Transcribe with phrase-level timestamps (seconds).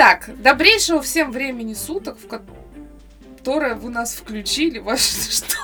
[0.00, 4.78] Итак, добрейшего всем времени суток, в которое вы нас включили.
[4.78, 5.00] Ваш...
[5.30, 5.56] Что?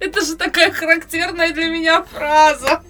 [0.00, 2.82] Это же такая характерная для меня фраза.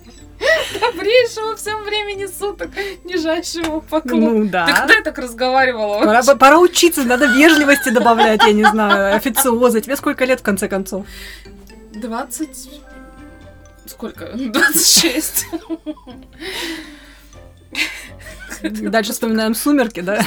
[0.80, 2.70] Добрейшего всем времени суток,
[3.04, 4.30] нижайшего поклона.
[4.30, 4.66] Ну да.
[4.66, 6.00] Ты когда я так разговаривала?
[6.04, 9.80] Пора, пора учиться, надо вежливости добавлять, я не знаю, официоза.
[9.80, 11.06] Тебе сколько лет, в конце концов?
[11.92, 12.82] 20...
[13.86, 14.24] Сколько?
[14.34, 15.46] 26.
[18.62, 20.24] Дальше вспоминаем «Сумерки», да?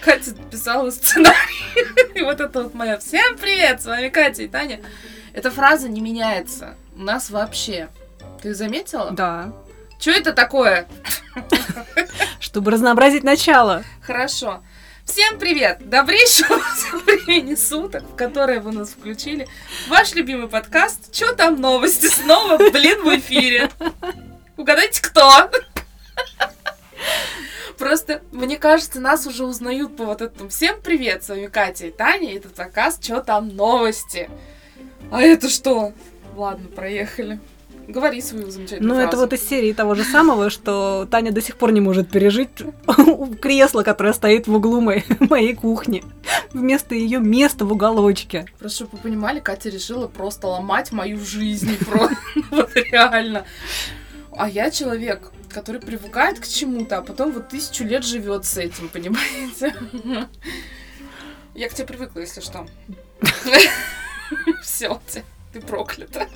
[0.00, 2.14] Катя писала сценарий.
[2.14, 4.80] И вот это вот моя «Всем привет!» С вами Катя и Таня.
[5.32, 6.74] Эта фраза не меняется.
[6.96, 7.88] У нас вообще.
[8.42, 9.10] Ты заметила?
[9.10, 9.52] Да.
[9.98, 10.86] Что это такое?
[12.40, 13.84] Чтобы разнообразить начало.
[14.02, 14.62] Хорошо.
[15.04, 15.88] Всем привет!
[15.88, 16.60] Добрейшего
[17.06, 19.48] времени суток, в которое вы нас включили.
[19.88, 23.70] Ваш любимый подкаст «Чё там новости?» Снова, блин, в эфире.
[24.58, 25.50] Угадайте, кто?
[27.78, 30.48] Просто, мне кажется, нас уже узнают по вот этому.
[30.48, 34.28] Всем привет, с вами Катя и Таня, этот подкаст «Чё там новости?»
[35.10, 35.92] А это что?
[36.36, 37.38] Ладно, проехали.
[37.86, 39.08] Говори свою замечательную Ну, фразу.
[39.08, 42.50] это вот из серии того же самого, что Таня до сих пор не может пережить
[43.40, 46.02] кресло, которое стоит в углу моей, моей кухни.
[46.52, 48.44] Вместо ее места в уголочке.
[48.58, 51.78] Просто чтобы вы понимали, Катя решила просто ломать мою жизнь.
[51.86, 52.16] Просто
[52.50, 53.44] вот реально.
[54.36, 58.88] А я человек, который привыкает к чему-то, а потом вот тысячу лет живет с этим,
[58.92, 59.74] понимаете?
[61.54, 62.66] Я к тебе привыкла, если что.
[64.62, 65.00] Все,
[65.52, 66.28] ты проклята.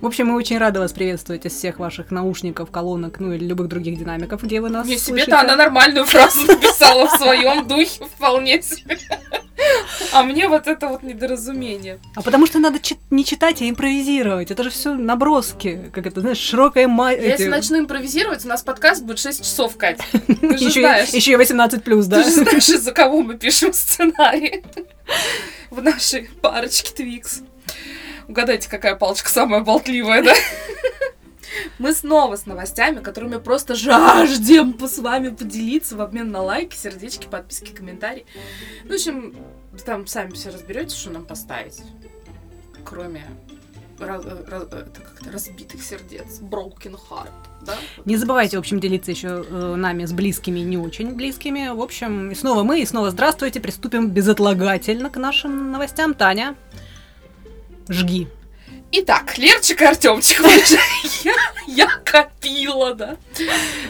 [0.00, 3.68] В общем, мы очень рады вас приветствовать из всех ваших наушников, колонок, ну или любых
[3.68, 8.62] других динамиков, где вы нас Не себе-то она нормальную фразу написала в своем духе, вполне
[8.62, 8.98] себе.
[10.14, 11.98] А мне вот это вот недоразумение.
[12.16, 14.50] А потому что надо чит- не читать, а импровизировать.
[14.50, 17.12] Это же все наброски, как это, знаешь, широкая ма...
[17.12, 20.00] Я если эти- начну импровизировать, у нас подкаст будет 6 часов, Кать.
[20.26, 21.10] Ты же еще, знаешь.
[21.10, 22.22] еще и 18 плюс, да?
[22.22, 24.64] Ты же знаешь, из-за кого мы пишем сценарий
[25.70, 27.42] в нашей парочке Твикс.
[28.30, 30.32] Угадайте, какая палочка самая болтливая, да?
[31.80, 36.76] Мы снова с новостями, которыми просто жаждем по с вами поделиться в обмен на лайки,
[36.76, 38.24] сердечки, подписки, комментарии.
[38.84, 39.34] Ну, в общем,
[39.84, 41.82] там сами все разберетесь, что нам поставить.
[42.84, 43.24] Кроме
[43.98, 46.38] раз- раз- это как-то разбитых сердец.
[46.40, 47.32] Broken heart,
[47.66, 47.74] да?
[48.04, 51.70] Не забывайте, в общем, делиться еще э, нами с близкими и не очень близкими.
[51.74, 53.58] В общем, и снова мы, и снова здравствуйте.
[53.58, 56.14] Приступим безотлагательно к нашим новостям.
[56.14, 56.54] Таня,
[57.88, 58.28] жги.
[58.92, 60.42] Итак, Лерчик и Артемчик.
[61.24, 61.34] я,
[61.68, 63.16] я копила, да.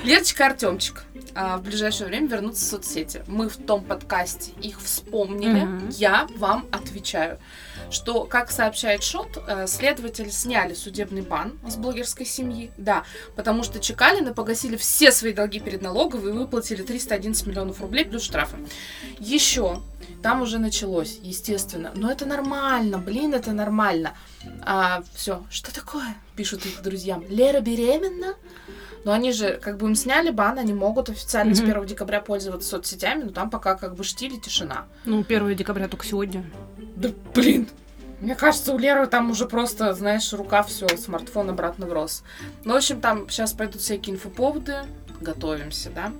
[0.05, 3.23] Лерчик и Артемчик а, в ближайшее время вернутся в соцсети.
[3.27, 5.67] Мы в том подкасте их вспомнили.
[5.93, 7.39] Я вам отвечаю,
[7.91, 12.71] что, как сообщает Шот, э, следователи сняли судебный бан с блогерской семьи.
[12.77, 13.05] Да,
[13.37, 18.23] потому что Чекалины погасили все свои долги перед налоговой и выплатили 311 миллионов рублей плюс
[18.23, 18.57] штрафы.
[19.19, 19.81] Еще
[20.23, 21.93] там уже началось, естественно.
[21.95, 24.15] Но это нормально, блин, это нормально.
[24.63, 26.17] А, все, что такое?
[26.37, 27.25] Пишут их друзьям.
[27.29, 28.35] Лера беременна?
[29.05, 31.71] Но они же, как бы им сняли бан, они могут официально с Мгм.
[31.71, 34.85] 1 декабря пользоваться соцсетями, но там пока как бы штиль и тишина.
[35.07, 36.45] Ну, 1 декабря только сегодня.
[36.97, 37.69] Да блин!
[38.21, 42.23] Мне кажется, у Леры там уже просто, знаешь, рука все, смартфон обратно врос.
[42.65, 44.81] Ну, в общем, там сейчас пойдут всякие инфоповоды,
[45.23, 46.13] готовимся, да.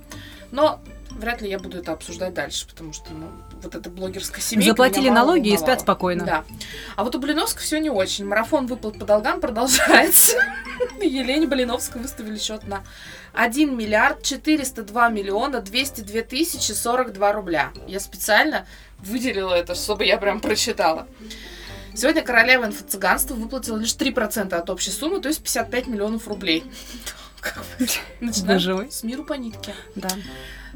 [0.49, 3.27] Но вряд ли я буду это обсуждать дальше, потому что, ну,
[3.63, 6.25] вот эта блогерская семейка Заплатили налоги и спят спокойно.
[6.25, 6.45] Да.
[6.95, 8.25] А вот у Блиновской все не очень.
[8.25, 10.37] Марафон выплат по долгам продолжается.
[11.01, 12.83] Елене Блиновской выставили счет на
[13.33, 17.71] 1 миллиард 402 миллиона 202 тысячи 42 рубля.
[17.87, 18.65] Я специально
[18.99, 21.07] выделила это, чтобы я прям прочитала.
[21.93, 26.63] Сегодня королева инфо-цыганства выплатила лишь 3% от общей суммы, то есть 55 миллионов рублей.
[28.19, 29.73] Начинаем с миру по нитке.
[29.95, 30.09] Да.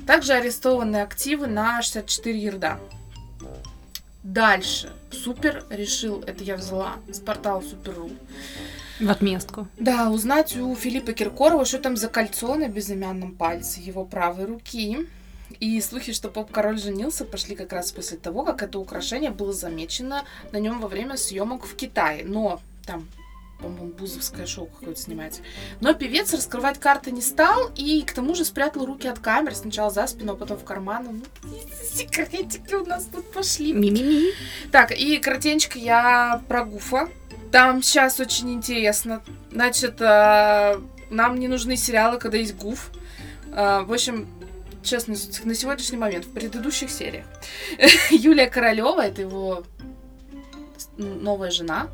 [0.06, 2.80] Также арестованы активы на 64 ярда.
[4.24, 4.92] Дальше.
[5.12, 8.10] Супер решил, это я взяла с портала Супер.ру.
[9.00, 9.68] В отместку.
[9.78, 15.08] Да, узнать у Филиппа Киркорова, что там за кольцо на безымянном пальце его правой руки.
[15.60, 20.24] И слухи, что поп-король женился, пошли как раз после того, как это украшение было замечено
[20.52, 22.26] на нем во время съемок в Китае.
[22.26, 23.08] Но там,
[23.60, 25.42] по-моему, бузовское шоу какое-то снимается.
[25.82, 29.90] Но певец раскрывать карты не стал и к тому же спрятал руки от камер сначала
[29.90, 31.22] за спину, а потом в карманы.
[31.44, 31.52] Ну,
[31.84, 33.74] секретики у нас тут пошли.
[33.74, 34.32] Ми-ми-ми.
[34.72, 37.10] Так, и коротенько я про Гуфа.
[37.52, 39.24] Там сейчас очень интересно.
[39.52, 40.80] Значит, э,
[41.10, 42.92] нам не нужны сериалы, когда есть Гуф.
[43.52, 44.28] Э, В общем,
[44.84, 45.16] честно,
[45.46, 47.26] на сегодняшний момент, в предыдущих сериях,
[48.12, 49.64] Юлия Королева, это его
[50.98, 51.88] новая жена,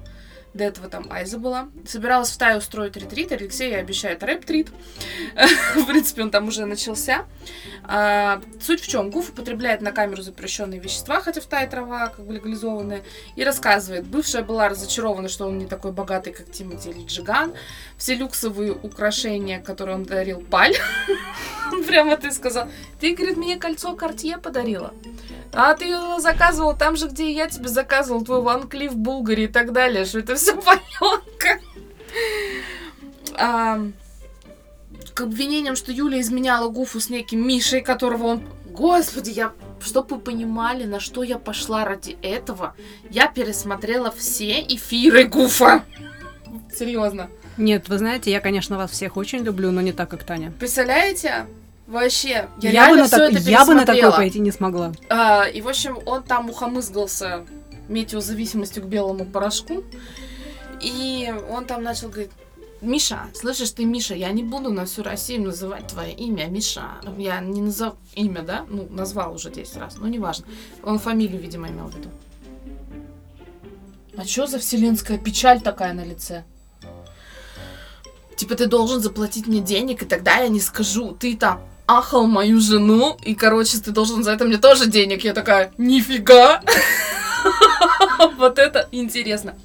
[0.54, 1.70] До этого там Айза была.
[1.86, 3.32] Собиралась в Тае устроить ретрит.
[3.32, 4.70] Алексей обещает рэп-трит.
[5.76, 7.26] В принципе, он там уже начался.
[7.84, 9.10] А, суть в чем?
[9.12, 13.02] Гуф употребляет на камеру запрещенные вещества, хотя в Тае трава как бы легализованная,
[13.36, 14.06] и рассказывает.
[14.06, 17.54] Бывшая была разочарована, что он не такой богатый, как Тимати или Джиган.
[17.98, 20.76] Все люксовые украшения, которые он дарил, паль.
[21.88, 22.68] Прямо ты сказал.
[23.00, 24.94] Ты, говорит, мне кольцо Картье подарила.
[25.54, 29.48] А ты его заказывал там же, где я тебе заказывал твой Ван Клифф Булгари и
[29.48, 31.60] так далее, что это все паленка.
[33.36, 33.82] А,
[35.14, 38.44] к обвинениям, что Юля изменяла Гуфу с неким Мишей, которого он...
[38.66, 39.52] Господи, я...
[39.82, 42.76] Чтоб вы понимали, на что я пошла ради этого,
[43.10, 45.84] я пересмотрела все эфиры Гуфа.
[46.74, 47.30] Серьезно.
[47.58, 50.54] Нет, вы знаете, я, конечно, вас всех очень люблю, но не так, как Таня.
[50.60, 51.48] Представляете?
[51.92, 54.94] Вообще, я, Я, бы реально все так- это я бы на такое пойти не смогла.
[55.10, 57.46] А, и, в общем, он там ухомызгался
[57.90, 59.84] метеозависимостью к белому порошку.
[60.80, 62.32] И он там начал говорить,
[62.80, 66.84] Миша, слышишь ты, Миша, я не буду на всю Россию называть твое имя, Миша.
[67.18, 68.66] Я не назов имя, да?
[68.70, 70.46] Ну, назвал уже 10 раз, но неважно.
[70.84, 72.10] Он фамилию, видимо, имел в виду.
[74.16, 76.46] А что за вселенская печаль такая на лице?
[78.38, 81.12] Типа ты должен заплатить мне денег, и тогда я не скажу.
[81.12, 81.62] Ты там
[81.98, 85.24] ахал мою жену, и, короче, ты должен за это мне тоже денег.
[85.24, 86.62] Я такая, нифига!
[88.38, 89.56] Вот это интересно.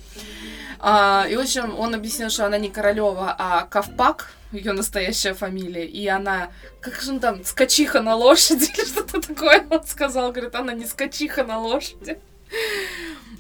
[0.78, 5.87] А, И, в общем, он объяснил, что она не Королева, а Ковпак, ее настоящая фамилия,
[5.87, 6.50] и она,
[6.81, 10.84] как же он там, скачиха на лошади, или что-то такое он сказал, говорит, она не
[10.84, 12.19] скачиха на лошади.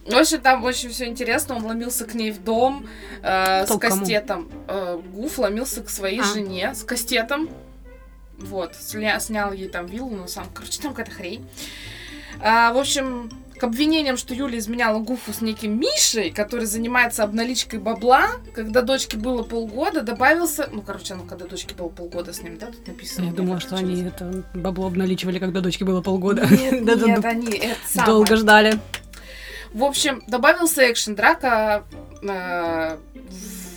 [0.04, 1.56] В общем, там очень все интересно.
[1.56, 2.88] Он ломился к ней в дом
[3.22, 4.48] э, с Кто кастетом.
[4.68, 6.24] Э, Гуф ломился к своей А.
[6.24, 7.48] жене с кастетом.
[8.38, 11.46] Вот, сля- снял ей там виллу, но сам, короче, там какая-то хрень.
[12.40, 17.78] А, в общем, к обвинениям, что Юля изменяла Гуфу с неким Мишей, который занимается обналичкой
[17.78, 20.68] бабла, когда дочке было полгода, добавился...
[20.70, 23.24] Ну, короче, ну, когда дочке было полгода с ним, да, тут написано.
[23.24, 26.46] Я думала, что они это бабло обналичивали, когда дочке было полгода.
[26.46, 28.06] Нет, нет, они это самое.
[28.12, 28.78] Долго ждали.
[29.72, 31.84] В общем, добавился экшен, драка
[32.22, 32.96] э,
[33.30, 33.75] в-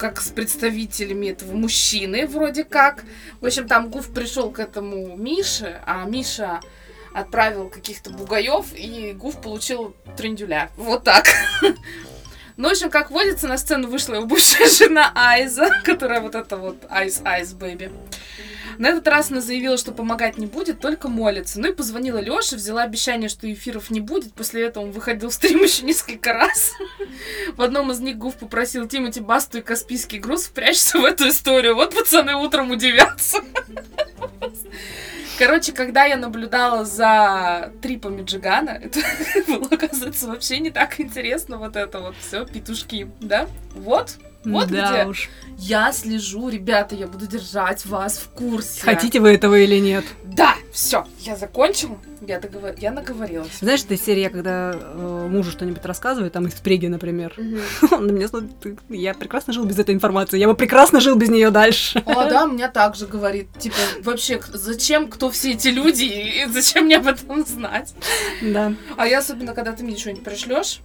[0.00, 3.04] как с представителями этого мужчины, вроде как.
[3.42, 6.60] В общем, там Гуф пришел к этому Мише, а Миша
[7.12, 10.70] отправил каких-то бугаев, и Гуф получил трендюля.
[10.76, 11.26] Вот так.
[12.56, 16.58] Ну, в общем, как водится, на сцену вышла его бывшая жена Айза, которая вот это
[16.58, 17.90] вот Айз Айз Бэби.
[18.80, 21.60] На этот раз она заявила, что помогать не будет, только молится.
[21.60, 24.32] Ну и позвонила Лёше, взяла обещание, что эфиров не будет.
[24.32, 26.72] После этого он выходил в стрим еще несколько раз.
[27.58, 31.74] В одном из них Гуф попросил Тимати Басту и Каспийский груз впрячься в эту историю.
[31.74, 33.40] Вот пацаны утром удивятся.
[35.38, 39.00] Короче, когда я наблюдала за трипами Джигана, это
[39.46, 43.46] было, оказывается, вообще не так интересно вот это вот все, петушки, да?
[43.74, 45.10] Вот, вот да где.
[45.10, 45.28] уж.
[45.58, 48.80] Я слежу, ребята, я буду держать вас в курсе.
[48.82, 50.04] Хотите вы этого или нет?
[50.24, 51.98] Да, все, я закончила.
[52.26, 52.72] Я, договор...
[52.78, 53.50] я наговорилась.
[53.60, 57.34] Знаешь, эта серия, когда э, мужу что-нибудь рассказывает, там из впреги, например,
[57.90, 61.16] он на меня смотрит, «Ты- я прекрасно жил без этой информации, я бы прекрасно жил
[61.16, 62.02] без нее дальше.
[62.06, 63.48] А, да, меня также говорит.
[63.58, 67.94] Типа, вообще, зачем, кто все эти люди, и зачем мне об этом знать?
[68.42, 68.74] Да.
[68.96, 70.80] А я особенно, когда ты мне что-нибудь пришлешь,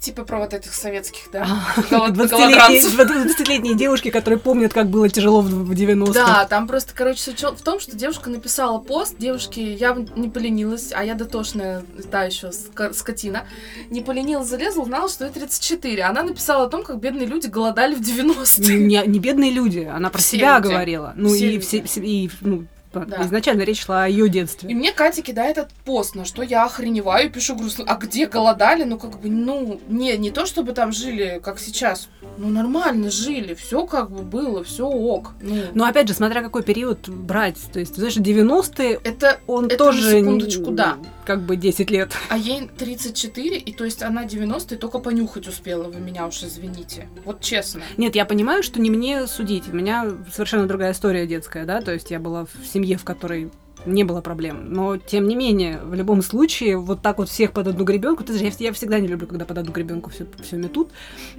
[0.00, 2.94] типа про вот этих советских, да, А, голод- 20-летние голодранцев.
[3.40, 6.12] 20-летние девушки, которые помнят, как было тяжело в в 90-х.
[6.12, 10.92] Да, там просто, короче, суть в том, что девушка написала пост, девушке явно не поленилась,
[10.94, 12.50] а я дотошная, та еще
[12.92, 13.46] скотина,
[13.90, 16.02] не поленилась, залезла, узнала, что ей 34.
[16.04, 18.78] Она написала о том, как бедные люди голодали в 90-е.
[18.78, 20.68] Не, не бедные люди, она про Все себя люди.
[20.68, 21.12] говорила.
[21.16, 21.60] Ну Все и, люди.
[21.66, 22.64] все, все- и, ну,
[23.04, 23.22] Да.
[23.24, 24.74] изначально речь шла о ее И детстве.
[24.74, 27.84] мне Катя кидает этот пост, на что я охреневаю и пишу грустно.
[27.86, 28.84] А где голодали?
[28.84, 32.08] Ну, как бы, ну, не, не то, чтобы там жили, как сейчас.
[32.38, 35.32] Ну, нормально жили, все как бы было, все ок.
[35.40, 37.58] Ну, Но опять же, смотря какой период брать.
[37.72, 40.20] То есть, знаешь, 90-е это, он это тоже...
[40.20, 40.96] секундочку, да.
[41.26, 42.12] Как бы 10 лет.
[42.28, 47.08] А ей 34, и то есть она 90 только понюхать успела, вы меня уж извините.
[47.24, 47.82] Вот честно.
[47.96, 49.68] Нет, я понимаю, что не мне судить.
[49.68, 53.50] У меня совершенно другая история детская, да, то есть я была в семье, в которой
[53.86, 54.72] не было проблем.
[54.72, 58.32] Но, тем не менее, в любом случае, вот так вот всех под одну гребенку, ты
[58.34, 60.90] знаешь, я, я всегда не люблю, когда под одну гребенку все, все метут.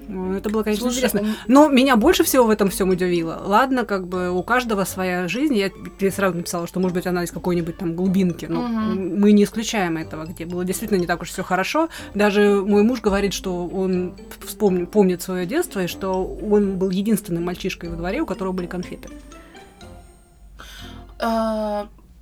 [0.08, 1.36] Это было, конечно, Слушай, интересно.
[1.48, 3.42] Но меня больше всего в этом всем удивило.
[3.46, 5.56] Ладно, как бы у каждого своя жизнь.
[5.56, 8.46] Я тебе сразу написала, что, может быть, она из какой-нибудь там глубинки.
[8.46, 9.20] Но Мгм.
[9.20, 11.90] мы не исключаем этого, где было действительно не так уж все хорошо.
[12.14, 14.14] Даже мой муж говорит, что он
[14.46, 18.68] вспомнит, помнит свое детство, и что он был единственным мальчишкой во дворе, у которого были
[18.68, 19.10] конфеты.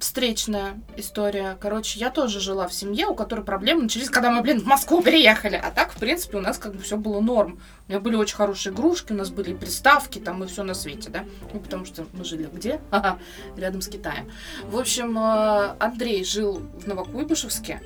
[0.05, 1.57] Встречная история.
[1.59, 5.01] Короче, я тоже жила в семье, у которой проблемы начались, когда мы, блин, в Москву
[5.01, 5.55] переехали.
[5.55, 7.59] А так, в принципе, у нас как бы все было норм.
[7.87, 11.09] У меня были очень хорошие игрушки, у нас были приставки, там и все на свете,
[11.09, 11.25] да?
[11.51, 12.79] Ну, потому что мы жили где?
[12.91, 13.17] Ага,
[13.57, 14.31] рядом с Китаем.
[14.65, 17.81] В общем, э, Андрей жил в Новокуйбышевске,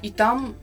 [0.00, 0.54] и там,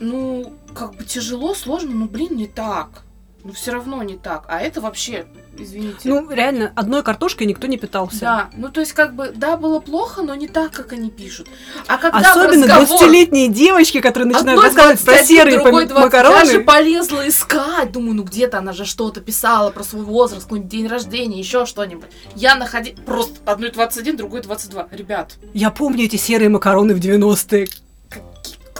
[0.00, 3.04] ну, как бы тяжело, сложно, но, блин, не так.
[3.44, 4.46] Ну, все равно не так.
[4.48, 5.26] А это вообще,
[5.58, 6.00] извините.
[6.04, 8.20] Ну, реально, одной картошкой никто не питался.
[8.20, 11.48] Да, ну то есть как бы, да, было плохо, но не так, как они пишут.
[11.86, 13.02] А когда Особенно разговор...
[13.04, 15.92] 20-летние девочки, которые начинают Одной рассказывать про 21, серые пом- 20.
[15.92, 16.36] макароны.
[16.38, 17.92] Я же полезла искать.
[17.92, 22.06] Думаю, ну где-то она же что-то писала про свой возраст, какой-нибудь день рождения, еще что-нибудь.
[22.34, 24.88] Я находила просто одной 21, другой 22.
[24.92, 27.68] Ребят, Я помню эти серые макароны в 90-е.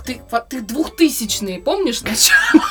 [0.05, 2.63] ты, ты двухтысячные, помнишь начало?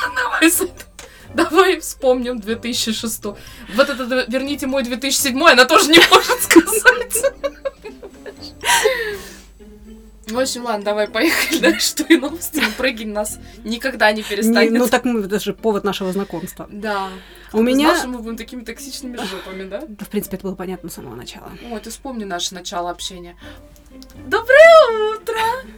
[1.36, 3.24] Давай, вспомним 2006.
[3.24, 7.32] Вот это, верните мой 2007, она тоже не может сказать.
[10.28, 11.86] В общем, ладно, давай поехали дальше.
[11.90, 14.72] Что и новости, ну, прыгай нас никогда не Не- перестанет.
[14.72, 16.66] ну так мы, это же повод нашего знакомства.
[16.68, 17.10] Да.
[17.52, 19.82] У Ты меня, знаешь, мы будем такими токсичными жопами, да?
[19.86, 21.52] Да, в принципе, это было понятно с самого начала.
[21.70, 23.36] Ой, ты вспомни наше начало общения.
[24.26, 25.36] Доброе утро!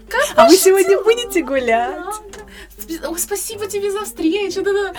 [0.08, 1.04] Как А вы сегодня дела?
[1.04, 2.00] будете гулять?
[2.78, 4.62] Спи- Ой, спасибо тебе за встречу.
[4.62, 4.94] Да-да.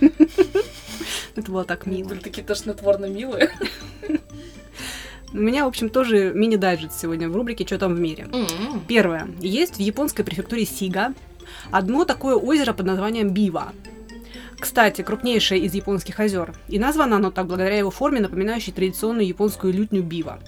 [1.36, 2.08] Это было так мило.
[2.08, 3.50] Были такие тошнотворно милые.
[5.32, 8.28] У меня, в общем, тоже мини-дайджест сегодня в рубрике «Что там в мире?».
[8.88, 9.28] Первое.
[9.38, 11.14] Есть в японской префектуре Сига
[11.70, 13.72] одно такое озеро под названием Бива.
[14.58, 16.52] Кстати, крупнейшее из японских озер.
[16.68, 20.38] И названо оно так благодаря его форме, напоминающей традиционную японскую лютню Бива.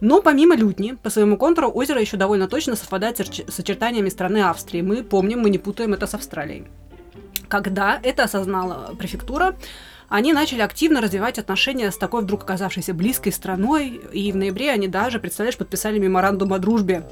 [0.00, 4.82] Но помимо лютни, по своему контуру озеро еще довольно точно совпадает с очертаниями страны Австрии.
[4.82, 6.64] Мы помним, мы не путаем это с Австралией.
[7.50, 9.56] Когда это осознала префектура,
[10.08, 14.86] они начали активно развивать отношения с такой вдруг оказавшейся близкой страной, и в ноябре они
[14.86, 17.08] даже, представляешь, подписали меморандум о дружбе.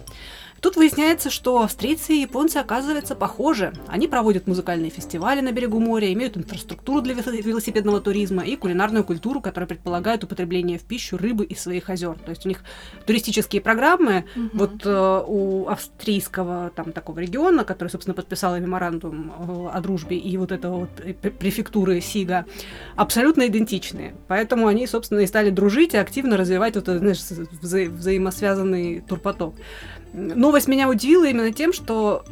[0.60, 3.72] Тут выясняется, что австрийцы и японцы, оказывается, похожи.
[3.86, 9.04] Они проводят музыкальные фестивали на берегу моря, имеют инфраструктуру для вело- велосипедного туризма и кулинарную
[9.04, 12.16] культуру, которая предполагает употребление в пищу рыбы из своих озер.
[12.24, 12.64] То есть у них
[13.06, 19.80] туристические программы, вот э, у австрийского там такого региона, который, собственно, подписал меморандум э, о
[19.80, 22.46] дружбе и вот этого вот пре- префектуры Сига,
[22.96, 24.16] абсолютно идентичные.
[24.26, 29.54] Поэтому они, собственно, и стали дружить и активно развивать вот знаешь, вза- взаимосвязанный турпоток.
[30.12, 32.24] Новость меня удивила именно тем, что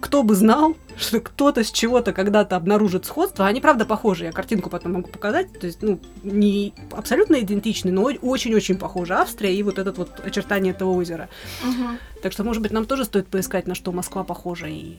[0.00, 3.46] кто бы знал, что кто-то с чего-то когда-то обнаружит сходство.
[3.46, 4.24] Они, правда, похожи.
[4.24, 5.58] Я картинку потом могу показать.
[5.58, 9.14] То есть, ну, не абсолютно идентичны, но очень-очень похожи.
[9.14, 11.28] Австрия и вот этот вот очертание этого озера.
[11.64, 11.98] Мгм.
[12.22, 14.94] Так что, может быть, нам тоже стоит поискать, на что Москва похожа и...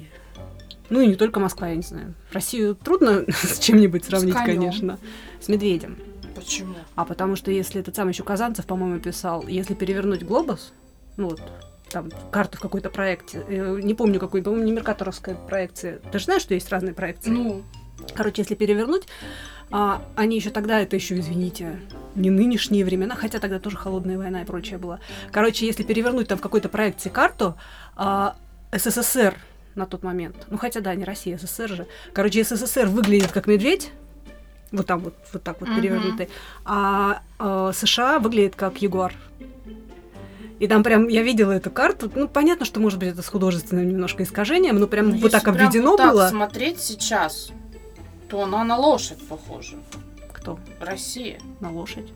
[0.90, 2.14] Ну и не только Москва, я не знаю.
[2.32, 4.60] Россию трудно с чем-нибудь сравнить, конём.
[4.60, 5.00] конечно.
[5.40, 5.98] С медведем.
[6.36, 6.76] Почему?
[6.96, 10.74] А потому что если этот сам еще Казанцев, по-моему, писал, если перевернуть глобус,
[11.18, 11.42] ну вот,
[11.92, 16.00] там, карту в какой-то проекте, э, не помню какой, по-моему, не меркаторовская проекция.
[16.12, 17.30] Ты же знаешь, что есть разные проекции?
[17.30, 17.64] Ну,
[18.14, 19.08] Короче, если перевернуть,
[19.72, 21.80] а, они еще тогда, это еще, извините,
[22.14, 25.00] не нынешние времена, хотя тогда тоже холодная война и прочее было.
[25.32, 27.56] Короче, если перевернуть там в какой-то проекции карту,
[27.96, 28.36] а,
[28.72, 29.36] СССР
[29.76, 31.88] на тот момент, ну хотя да, не Россия, СССР же.
[32.14, 33.92] Короче, СССР выглядит как медведь,
[34.72, 35.78] вот там вот, вот так вот Мгм.
[35.82, 36.30] перевернутый,
[36.66, 39.14] а, а, США выглядит как ягуар.
[40.60, 43.88] И там прям, я видела эту карту, ну, понятно, что, может быть, это с художественным
[43.88, 46.30] немножко искажением, но прям ну, вот если так прям обведено так было.
[46.30, 47.52] смотреть сейчас,
[48.30, 49.76] то она на лошадь похожа.
[50.32, 50.60] Кто?
[50.80, 51.40] Россия.
[51.60, 52.08] На лошадь.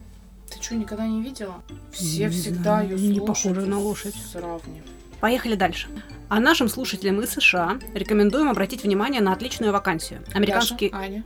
[0.50, 1.62] Ты что, никогда не видела?
[1.92, 4.16] Все Не всегда знаю, ее не похожа на лошадь.
[4.32, 4.88] Сравнивают.
[5.20, 5.90] Поехали дальше.
[6.30, 10.24] А нашим слушателям из США рекомендуем обратить внимание на отличную вакансию.
[10.34, 11.24] Американский, Даша, Аня.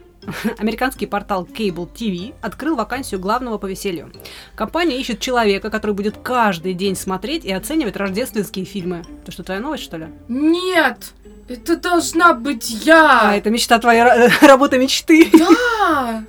[0.58, 4.12] Американский портал Cable TV открыл вакансию главного по веселью.
[4.56, 9.04] Компания ищет человека, который будет каждый день смотреть и оценивать рождественские фильмы.
[9.22, 10.08] Это что, твоя новость, что ли?
[10.28, 11.14] Нет!
[11.50, 13.32] Это должна быть я!
[13.32, 15.30] А, это мечта твоя, ра- работа мечты.
[15.34, 16.24] Да!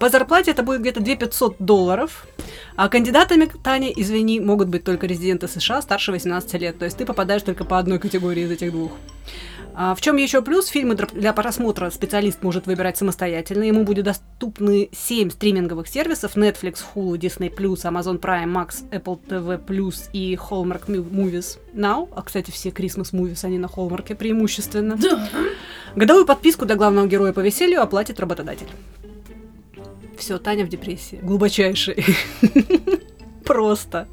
[0.00, 2.26] По зарплате это будет где-то 2 500 долларов.
[2.76, 6.78] А кандидатами, Таня, извини, могут быть только резиденты США старше 18 лет.
[6.78, 8.92] То есть ты попадаешь только по одной категории из этих двух.
[9.80, 10.66] А в чем еще плюс?
[10.66, 13.62] Фильмы для просмотра специалист может выбирать самостоятельно.
[13.62, 20.34] Ему будет доступны 7 стриминговых сервисов Netflix, Hulu, Disney+, Amazon Prime, Max, Apple TV+, и
[20.34, 22.08] Hallmark Movies Now.
[22.16, 24.96] А, кстати, все Christmas Movies, они на Hallmark преимущественно.
[24.96, 25.28] Да!
[25.94, 28.66] Годовую подписку для главного героя по веселью оплатит работодатель.
[30.16, 31.20] Все, Таня в депрессии.
[31.22, 32.04] Глубочайшей.
[33.44, 34.08] Просто.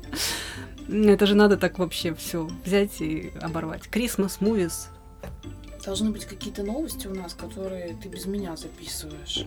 [0.88, 3.90] Это же надо так вообще все взять и оборвать.
[3.92, 4.90] Christmas, movies.
[5.86, 9.46] Должны быть какие-то новости у нас, которые ты без меня записываешь.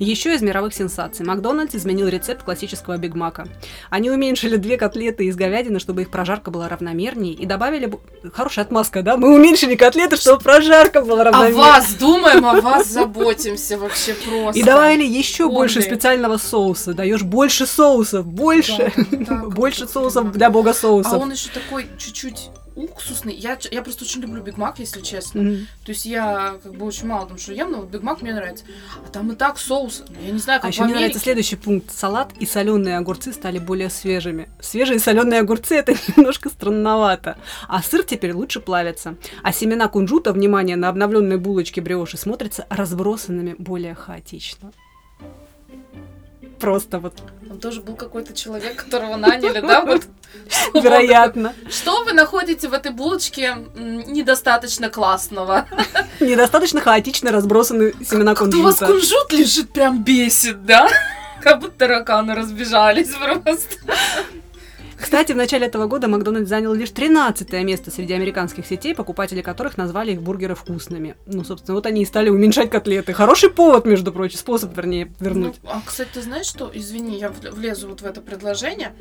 [0.00, 1.24] Еще из мировых сенсаций.
[1.24, 3.46] Макдональдс изменил рецепт классического Биг Мака.
[3.90, 7.92] Они уменьшили две котлеты из говядины, чтобы их прожарка была равномернее, и добавили...
[8.32, 9.16] Хорошая отмазка, да?
[9.16, 11.62] Мы уменьшили котлеты, чтобы прожарка была О равномернее.
[11.64, 14.58] вас думаем, о вас заботимся вообще просто.
[14.58, 16.92] И добавили еще больше специального соуса.
[16.92, 18.92] Даешь больше соусов, больше.
[18.96, 21.22] Да, да, как больше соусов для бога А соусов.
[21.22, 23.34] он еще такой чуть-чуть уксусный.
[23.34, 25.42] Я, я просто очень люблю Биг Мак, если честно.
[25.42, 25.66] Мгм.
[25.84, 28.64] То есть я как бы очень мало там что ем, но Биг Мак мне нравится.
[29.06, 30.04] А там и так соус.
[30.08, 31.90] Ну, Я не знаю, А как еще в мне нравится следующий пункт.
[31.92, 34.48] Салат и соленые огурцы стали более свежими.
[34.60, 37.36] Свежие соленые огурцы это немножко странновато.
[37.68, 39.16] А сыр теперь лучше плавится.
[39.42, 44.72] А семена кунжута, внимание, на обновленной булочке бриоши смотрятся разбросанными более хаотично.
[46.60, 47.14] Просто вот
[47.48, 49.82] Там тоже был какой-то человек, которого наняли, да?
[49.84, 50.02] Вот.
[50.74, 51.54] Вероятно.
[51.68, 55.66] Что вы находите в этой булочке недостаточно классного?
[56.20, 58.92] Недостаточно хаотично разбросаны семена Как-то у вас кунжута.
[58.92, 60.88] кунжут лежит, прям бесит, да?
[61.42, 63.76] Как будто тараканы разбежались просто.
[65.00, 69.76] Кстати, в начале этого года Макдональдс занял лишь 13 место среди американских сетей, покупатели которых
[69.78, 71.16] назвали их бургеры вкусными.
[71.26, 73.12] Ну, собственно, вот они и стали уменьшать котлеты.
[73.12, 75.56] Хороший повод, между прочим, способ, вернее, вернуть.
[75.62, 78.92] Ну, а, кстати, ты знаешь, что, извини, я вл- влезу вот в это предложение.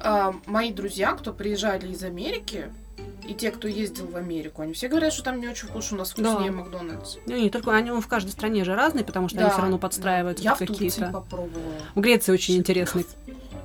[0.00, 2.66] А, мои друзья, кто приезжали из Америки,
[3.28, 5.98] и те, кто ездил в Америку, они все говорят, что там не очень вкусно, у
[6.00, 6.30] нас Да.
[6.30, 7.16] вкуснее Макдональдс.
[7.26, 9.62] Ну, не только они он в каждой стране же разные, потому что они Да, все
[9.62, 9.80] равно да.
[9.82, 11.12] подстраиваются Я под в Турции какие-то.
[11.12, 11.72] попробовала.
[11.94, 13.04] В Греции очень интересный.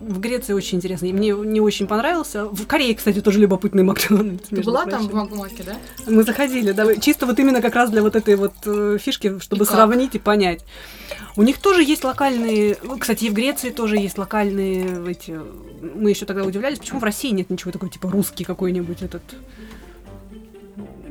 [0.02, 1.14] В Греции очень интересный.
[1.14, 2.46] Мне не очень понравился.
[2.46, 4.50] В Корее, кстати, тоже любопытный Макдональдс.
[4.50, 5.18] Ты была там в прочим.
[5.18, 5.78] Макмаке, да?
[6.08, 9.66] Мы заходили, да, чисто вот именно как раз для вот этой вот э, фишки, чтобы
[9.66, 10.66] И сравнить и понять.
[11.36, 15.40] У них тоже есть локальные, ну, кстати, и в Греции тоже есть локальные эти.
[15.96, 19.22] Мы еще тогда удивлялись, почему в России нет ничего такого типа русский какой-нибудь этот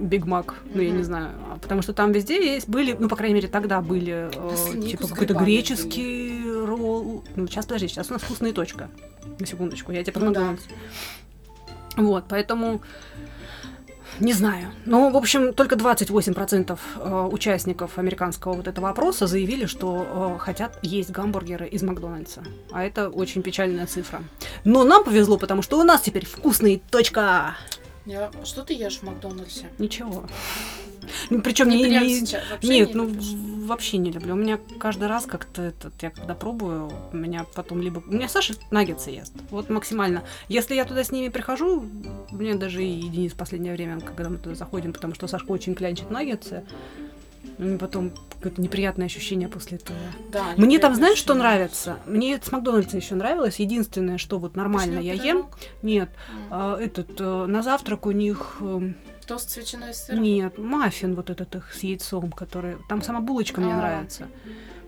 [0.01, 3.17] Биг Мак, ну я не знаю, А потому что там везде есть были, ну по
[3.17, 6.30] крайней мере тогда были э, типа какой-то греческий
[7.37, 8.91] Ну сейчас подожди, сейчас у нас вкусная точка.
[9.39, 10.57] На секундочку, я тебе про Ну да.
[11.97, 12.81] Вот, поэтому
[14.21, 14.71] не знаю.
[14.85, 20.79] Ну, в общем, только 28% э, участников американского вот этого опроса заявили, что э, хотят
[20.83, 22.43] есть гамбургеры из Макдональдса.
[22.71, 24.23] А это очень печальная цифра.
[24.65, 27.57] Но нам повезло, потому что у нас теперь вкусный точка.
[28.05, 28.31] Я...
[28.45, 29.67] Что ты ешь в Макдональдсе?
[29.79, 30.25] Ничего.
[31.45, 33.25] Причем Не не, не- сейчас, вообще нет, не ну любишь?
[33.67, 34.35] вообще не люблю.
[34.35, 38.03] У меня каждый раз как-то этот, я когда пробую, у меня потом либо...
[38.07, 39.33] У меня Саша наггетсы ест.
[39.51, 40.23] Вот максимально.
[40.49, 41.85] Если я туда с ними прихожу,
[42.31, 45.75] мне даже и Денис в последнее время, когда мы туда заходим, потому что Сашка очень
[45.75, 46.65] клянчит наггетсы,
[47.59, 49.99] меня потом какое-то неприятное ощущение после этого.
[50.33, 51.99] Да, Мне там, знаешь, что нравится?
[52.07, 53.57] Мне с Макдональдса еще нравилось.
[53.61, 55.23] Единственное, что вот нормально я ем.
[55.23, 55.59] пирожок?
[55.83, 56.39] Нет, М.
[56.51, 58.57] а, этот, э, на завтрак у них...
[59.31, 60.23] Тост с ветчиной и сыром?
[60.23, 62.79] нет, маффин вот этот их с яйцом, который...
[62.89, 63.77] Там сама булочка мне А.
[63.77, 64.27] нравится.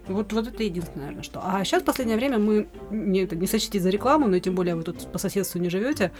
[0.08, 1.40] Вот, вот это единственное, наверное, что.
[1.44, 4.74] А сейчас в последнее время мы, не, это, не сочтите за рекламу, но тем более
[4.74, 6.10] вы тут по соседству не живете,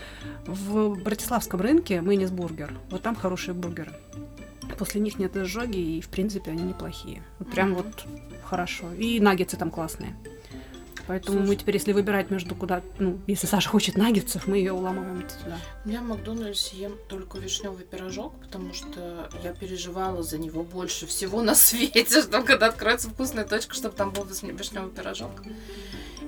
[0.47, 2.73] в Братиславском рынке Мэнис Бургер.
[2.91, 3.93] Вот там хорошие бургеры.
[4.79, 7.25] После них нет изжоги, и, в принципе, они неплохие.
[7.41, 7.77] Вот прям Мгм.
[7.83, 8.07] вот
[8.45, 8.93] хорошо.
[8.93, 10.15] И наггетсы там классные.
[11.07, 11.61] Поэтому мы Слушай.
[11.61, 12.83] теперь, если выбирать между куда...
[12.99, 15.59] Ну, если Саша хочет наггетсов, мы ее уламываем туда.
[15.85, 21.43] Я в Макдональдсе ем только вишневый пирожок, потому что я переживала за него больше всего
[21.43, 25.31] на свете, что когда откроется вкусная точка, чтобы там был вишневый пирожок.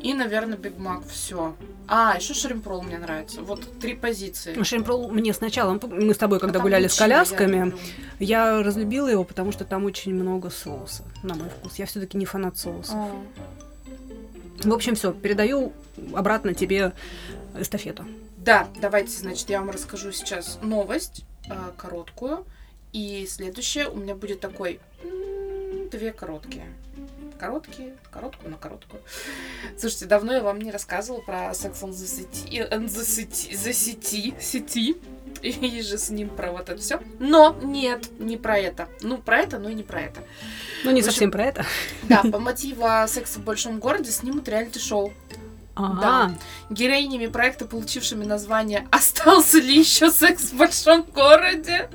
[0.05, 1.03] И, наверное, Биг Мак.
[1.09, 1.57] Все.
[1.89, 3.41] А, еще шримпрол мне нравится.
[3.41, 4.63] Вот три позиции.
[4.63, 5.81] Шримпрол мне сначала...
[5.83, 7.79] Мы с тобой, когда А гуляли с я колясками, люблю.
[8.19, 11.77] Я разлюбила его, потому что там очень много соуса, на мой вкус.
[11.77, 12.93] Я все-таки не фанат соуса.
[12.95, 13.11] А,
[14.63, 15.73] В общем, все, передаю
[16.15, 16.93] обратно тебе
[17.59, 18.07] эстафету.
[18.39, 22.47] Да, давайте, значит, я вам расскажу сейчас новость а, короткую.
[22.93, 24.81] И следующее у меня будет такой
[25.91, 26.67] две короткие.
[27.39, 29.03] Короткие, короткую, но короткую.
[29.77, 33.73] Слушайте, давно я вам не рассказывала про Sex on the City, and the City, the
[33.73, 34.97] City, сети,
[35.43, 37.01] и же с ним про вот это все.
[37.19, 38.89] Но нет, не про это.
[39.03, 40.23] Ну, про это, но и не про это.
[40.85, 41.67] Ну, не общем, совсем про это.
[42.05, 45.13] Да, по мотиву секса в большом городе снимут реалити-шоу.
[45.77, 46.37] Ага.
[46.71, 51.89] Героинями проекта, получившими название «Остался ли еще секс в большом городе?»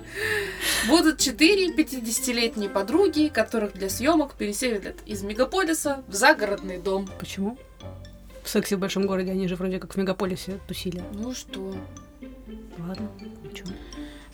[0.87, 7.09] будут четыре 50-летние подруги, которых для съемок переселят из мегаполиса в загородный дом.
[7.19, 7.57] Почему?
[8.43, 11.01] В сексе в большом городе они же вроде как в мегаполисе тусили.
[11.13, 11.73] Ну что?
[12.77, 13.09] Ладно,
[13.43, 13.69] ничего.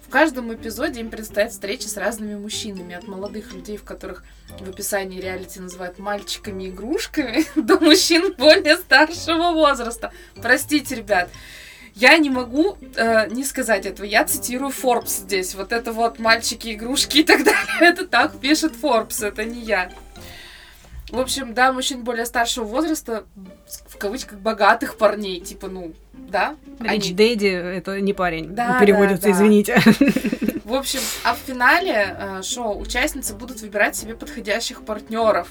[0.01, 4.23] В каждом эпизоде им предстоят встречи с разными мужчинами, от молодых людей, в которых
[4.59, 10.13] в описании реалити называют мальчиками-игрушками, до мужчин более старшего возраста.
[10.41, 11.29] Простите, ребят,
[11.95, 14.05] Я не могу э, не сказать этого.
[14.05, 15.55] Я цитирую Forbes здесь.
[15.55, 17.77] Вот это вот мальчики, игрушки и так далее.
[17.79, 19.89] Это так пишет Forbes, это не я.
[21.09, 23.25] В общем, да, мужчин более старшего возраста,
[23.87, 26.55] в кавычках, богатых парней, типа, ну, да?
[26.79, 27.45] Рич Дэдди—
[27.77, 29.31] это не парень, Да, переводится, да, да.
[29.31, 29.79] извините.
[30.65, 35.47] В общем, а в финале э, шоу участницы будут выбирать себе подходящих партнеров.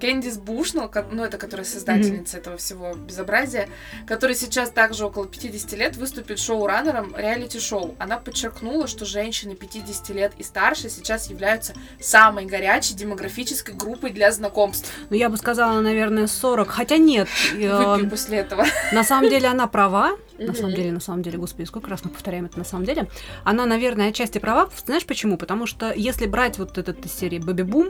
[0.00, 3.68] Кэндис Бушнелл, ну это которая создательница этого всего безобразия,
[4.06, 7.94] которая сейчас также около 50 лет выступит шоураннером реалити-шоу.
[7.98, 14.30] Она подчеркнула, что женщины 50 лет и старше сейчас являются самой горячей демографической группой для
[14.32, 14.90] знакомств.
[15.10, 16.68] Ну, я бы сказала, наверное, 40.
[16.68, 18.64] Хотя нет, Выпью после этого.
[18.92, 20.16] на самом деле она права.
[20.38, 23.08] На самом деле, на самом деле, господи, сколько раз мы повторяем это на самом деле.
[23.44, 24.68] Она, наверное, отчасти права.
[24.84, 25.38] Знаешь почему?
[25.38, 27.88] Потому что если брать вот этот из серии Бэби Бум,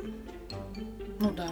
[1.18, 1.48] Ну да.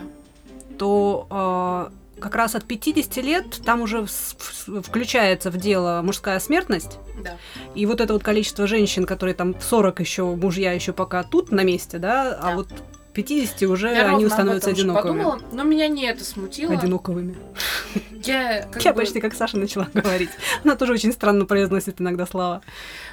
[0.79, 6.99] то э, как раз от 50 лет там уже включается в дело мужская смертность.
[7.23, 7.37] Да.
[7.75, 11.51] И вот это вот количество женщин, которые там в 40 еще, мужья еще пока тут
[11.53, 12.57] на месте, да, а Да.
[12.57, 12.69] вот
[13.15, 15.23] 50 уже Я они становятся одиноковыми.
[15.23, 16.73] подумала, но меня не это смутило.
[16.75, 17.37] Одиноковыми.
[18.25, 20.31] Я, Я бы- почти как Саша начала говорить.
[20.65, 22.61] Она тоже очень странно произносит иногда слова.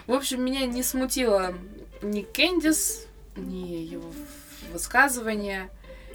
[0.08, 1.54] В общем, меня не смутило
[2.02, 4.12] ни Кэндис, ни его
[4.74, 5.70] высказывание.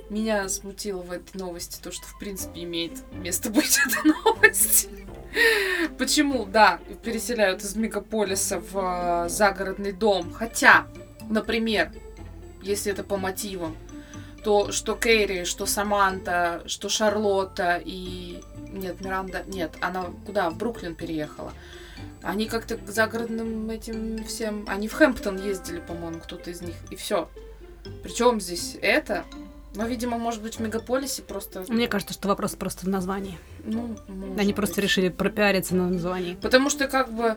[0.09, 4.89] Меня смутило в этой новости то, что в принципе имеет место быть эта новость.
[5.99, 10.33] Почему, да, переселяют из мегаполиса в э, загородный дом.
[10.33, 10.87] Хотя,
[11.29, 11.93] например,
[12.63, 13.77] если это по мотивам,
[14.45, 18.41] то что Кэрри, что Саманта, что Шарлотта и...
[18.71, 19.43] Нет, Миранда...
[19.49, 20.51] Нет, она куда?
[20.51, 21.53] В Бруклин переехала.
[22.23, 24.65] Они как-то к загородным этим всем...
[24.69, 26.77] Они в Хэмптон ездили, по-моему, кто-то из них.
[26.91, 27.29] И все.
[28.05, 29.25] Причем здесь это?
[29.77, 31.65] Ну, видимо, может быть, в мегаполисе просто...
[31.69, 33.39] Мне кажется, что вопрос просто в названии.
[33.65, 33.97] Ну,
[34.39, 34.85] Они просто быть.
[34.85, 36.37] решили пропиариться на названии.
[36.41, 37.37] Потому что как бы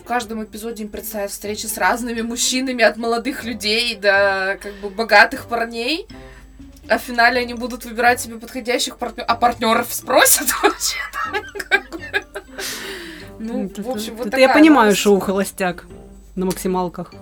[0.00, 4.88] в каждом эпизоде им предстоят встречи с разными мужчинами, от молодых людей до как бы
[4.90, 6.06] богатых парней.
[6.88, 9.30] А в финале они будут выбирать себе подходящих партнеров.
[9.30, 10.96] А партнеров спросят вообще.
[13.38, 15.00] Ну, в общем, вот это я такая понимаю новость.
[15.00, 15.86] шоу «Холостяк»
[16.34, 17.12] на максималках.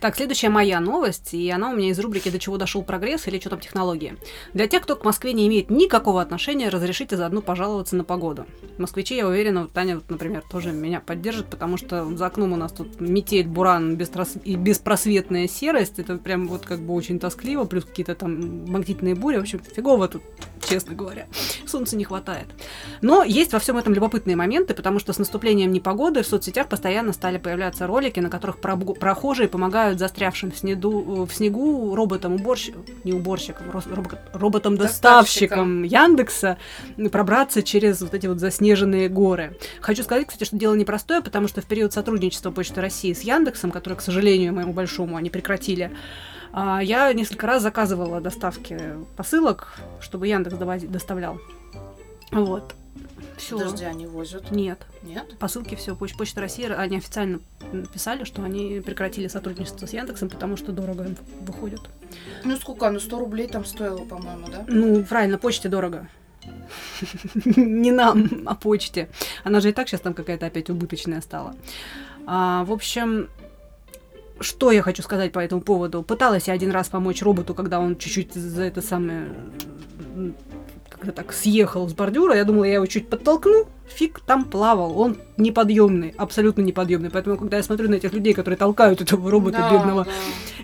[0.00, 3.40] Так, следующая моя новость, и она у меня из рубрики «До чего дошел прогресс» или
[3.40, 4.16] «Что там технологии?».
[4.54, 8.46] Для тех, кто к Москве не имеет никакого отношения, разрешите заодно пожаловаться на погоду.
[8.78, 12.70] Москвичи, я уверена, Таня, вот, например, тоже меня поддержит, потому что за окном у нас
[12.70, 15.98] тут метель, буран бестрос- и беспросветная серость.
[15.98, 19.38] Это прям вот как бы очень тоскливо, плюс какие-то там магнитные бури.
[19.38, 20.22] В общем, фигово тут,
[20.64, 21.26] честно говоря.
[21.66, 22.46] Солнца не хватает.
[23.02, 27.12] Но есть во всем этом любопытные моменты, потому что с наступлением непогоды в соцсетях постоянно
[27.12, 33.66] стали появляться ролики, на которых прохожие помогают застрявшим в, снеду, в снегу роботам-уборщикам, не уборщикам,
[34.32, 36.58] роботам-доставщикам Яндекса
[37.10, 39.56] пробраться через вот эти вот заснеженные горы.
[39.80, 43.70] Хочу сказать, кстати, что дело непростое, потому что в период сотрудничества Почты России с Яндексом,
[43.70, 45.92] который, к сожалению, моему большому, они прекратили,
[46.52, 48.78] а, я несколько раз заказывала доставки
[49.16, 51.38] посылок, чтобы Яндекс доставлял.
[52.32, 52.74] Вот.
[53.38, 53.56] Все.
[53.56, 54.50] Подожди, они возят.
[54.50, 54.80] Нет.
[55.02, 55.38] Нет?
[55.38, 55.94] Посылки все.
[55.94, 57.40] Поч- Почта России, они официально
[57.92, 61.80] писали, что они прекратили сотрудничество с Яндексом, потому что дорого им выходит.
[62.44, 62.90] Ну сколько?
[62.90, 64.64] Ну 100 рублей там стоило, по-моему, да?
[64.68, 66.08] Ну, правильно, почте дорого.
[67.44, 69.08] Не нам, а почте.
[69.44, 71.54] Она же и так сейчас там какая-то опять убыточная стала.
[72.26, 73.28] А, в общем,
[74.40, 76.02] что я хочу сказать по этому поводу?
[76.02, 79.28] Пыталась я один раз помочь роботу, когда он чуть-чуть за это самое
[80.98, 82.34] как-то так съехал с бордюра.
[82.36, 83.66] Я думала, я его чуть подтолкну.
[83.88, 85.00] Фиг там плавал.
[85.00, 87.08] Он неподъемный, абсолютно неподъемный.
[87.10, 90.10] Поэтому, когда я смотрю на этих людей, которые толкают этого робота Да, бедного, да.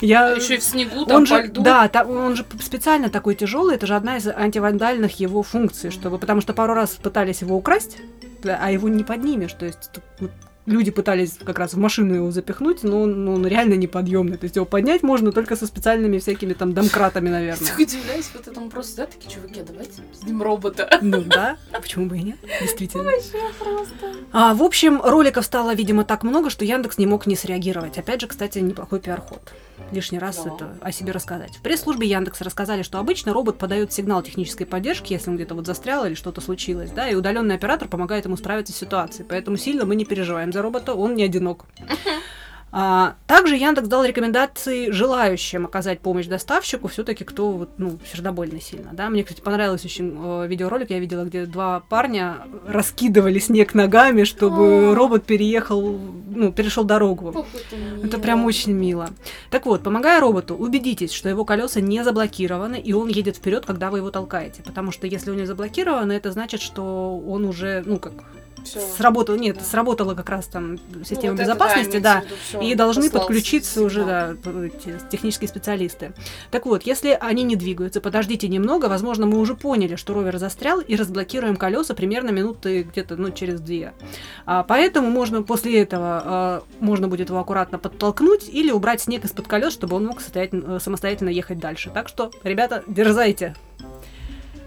[0.02, 1.62] я Еще и в снегу, там он же, льду.
[1.62, 6.18] да, та- он же специально такой тяжелый, это же одна из антивандальных его функций, чтобы,
[6.18, 7.96] потому что пару раз пытались его украсть,
[8.44, 10.30] а его не поднимешь, то есть вот
[10.66, 14.44] люди пытались как раз в машину его запихнуть, но он, ну, он реально неподъемный, то
[14.44, 17.66] есть его поднять можно только со специальными всякими там домкратами, наверное.
[17.66, 20.98] Так удивляюсь вот этому просто, да, такие чуваки, а давайте с робота.
[21.02, 23.04] Ну да, а почему бы и нет, действительно.
[23.04, 24.14] Вообще просто.
[24.32, 27.98] А, в общем, роликов стало, видимо, так много, что Яндекс не мог не среагировать.
[27.98, 29.52] Опять же, кстати, неплохой пиар-ход.
[29.92, 30.54] Лишний раз Да.
[30.54, 31.56] это о себе рассказать.
[31.56, 35.66] В пресс-службе Яндекса рассказали, что обычно робот подает сигнал технической поддержки, если он где-то вот
[35.66, 39.26] застрял или что-то случилось, да, и удаленный оператор помогает ему справиться с ситуацией.
[39.28, 41.64] Поэтому сильно мы не переживаем за робота, он не одинок.
[42.76, 48.90] А, также Яндекс дал рекомендации желающим оказать помощь доставщику, все-таки кто вот, ну, сердобольный сильно,
[48.92, 49.10] да.
[49.10, 54.90] Мне, кстати, понравился очень э, видеоролик, я видела, где два парня раскидывали снег ногами, чтобы
[54.90, 54.94] О.
[54.96, 56.00] робот переехал,
[56.34, 57.46] ну, перешел дорогу.
[58.02, 59.10] Это Это прям очень мило.
[59.50, 63.88] Так вот, помогая роботу, убедитесь, что его колеса не заблокированы, и он едет вперед, когда
[63.88, 64.64] вы его толкаете.
[64.64, 68.14] Потому что если он не заблокирован, это значит, что он уже, ну как,
[68.64, 68.80] Всё.
[68.80, 69.64] сработала, нет, Да.
[69.64, 73.82] сработала как раз там Ну, система вот это, безопасности, имеется да, всё, и должны подключиться
[73.82, 74.34] уже, да,
[75.10, 76.12] технические специалисты.
[76.50, 80.80] Так вот, если они не двигаются, подождите немного, возможно, мы уже поняли, что ровер застрял,
[80.80, 83.92] и разблокируем колеса примерно минуты где-то, ну, через две.
[84.46, 89.46] А, поэтому можно после этого, а, можно будет его аккуратно подтолкнуть или убрать снег из-под
[89.46, 91.90] колес, чтобы он мог состоятельно- э, самостоятельно ехать дальше.
[91.92, 93.54] Так что, ребята, дерзайте.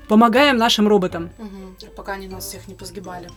[0.07, 1.29] Помогаем нашим роботам.
[1.37, 1.75] Мгм.
[1.95, 3.27] Пока они нас всех не позгибали.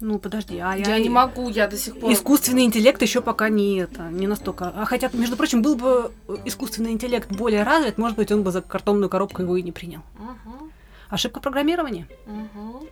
[0.00, 2.12] Ну, подожди, а Я, не могу, я до сих пор...
[2.12, 4.72] Искусственный интеллект еще пока не это, не настолько.
[4.76, 6.12] А хотя, между прочим, был бы
[6.44, 10.02] искусственный интеллект более развит, может быть, он бы за картонную коробку его и не принял.
[10.18, 10.70] Мгм.
[11.08, 12.06] Ошибка программирования.
[12.26, 12.86] Мгм.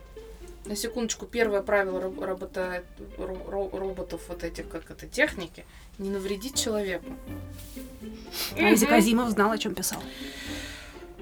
[0.65, 2.83] На секундочку, первое правило роб- робота,
[3.17, 5.63] ро- ро- роботов вот этих, как это, техники,
[5.97, 7.05] не навредить человеку.
[8.57, 8.97] Айзек Мгм.
[8.97, 10.01] Азимов знал, о чем писал.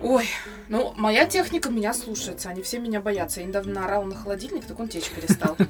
[0.02, 0.28] Ой,
[0.68, 3.40] ну, моя техника меня слушается, они все меня боятся.
[3.40, 5.58] Я недавно наорала на холодильник, так он течь перестал.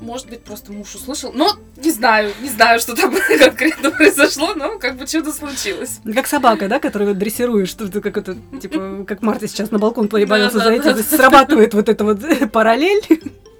[0.00, 1.32] Может быть, просто муж услышал.
[1.32, 5.98] Но не знаю, не знаю, что там конкретно произошло, но как бы чудо случилось.
[6.14, 10.08] Как собака, да, которую дрессируешь, что ты как это, типа, как Марта сейчас на балкон
[10.08, 12.20] да, зайти, то есть срабатывает вот эта вот
[12.52, 13.02] параллель.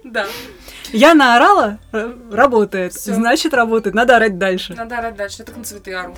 [0.05, 0.25] Да,
[0.93, 1.77] Я наорала,
[2.31, 3.13] работает, Всё.
[3.13, 4.73] значит работает, надо орать дальше.
[4.75, 6.15] надо орать дальше, я так на цветы ору.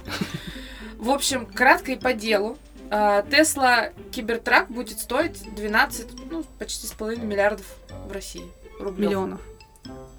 [1.01, 2.59] В общем, кратко и по делу.
[2.91, 7.65] А, Тесла Кибертрак будет стоить 12, ну, почти с половиной миллиардов
[8.07, 8.43] в России.
[8.79, 9.09] Рублев.
[9.09, 9.41] Миллионов.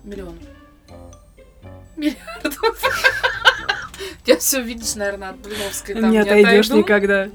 [0.02, 0.42] Миллионов.
[1.96, 2.82] Миллиардов.
[4.26, 5.94] Я все видишь, наверное, от Блиновской.
[5.94, 6.78] там Не отойдешь отойду.
[6.78, 7.28] никогда.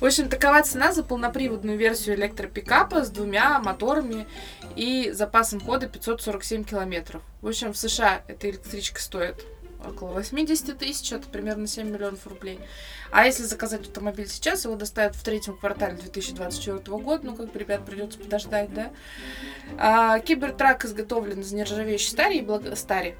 [0.00, 4.26] В общем, такова цена за полноприводную версию электропикапа с двумя моторами
[4.74, 7.20] и запасом хода 547 километров.
[7.42, 9.44] В общем, в США эта электричка стоит
[9.86, 12.60] около 80 тысяч, это примерно 7 миллионов рублей.
[13.10, 17.58] А если заказать автомобиль сейчас, его доставят в третьем квартале 2024 года, ну, как бы,
[17.58, 18.90] ребят, придется подождать, да?
[19.78, 22.74] А, Кибертрак изготовлен из нержавеющей стали и благо...
[22.76, 23.16] стари.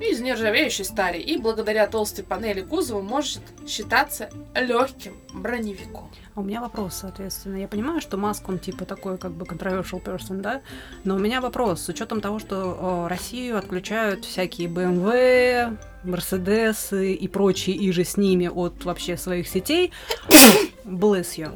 [0.00, 1.18] Из нержавеющей стали.
[1.18, 6.10] И благодаря толстой панели кузова может считаться легким броневиком.
[6.34, 7.56] А у меня вопрос, соответственно.
[7.56, 10.62] Я понимаю, что Маск, он типа такой как бы controversial person, да?
[11.04, 17.28] Но у меня вопрос, с учетом того, что э, Россию отключают всякие BMW, Мерседесы и
[17.28, 19.92] прочие и же с ними от вообще своих сетей,
[20.84, 21.52] bless you.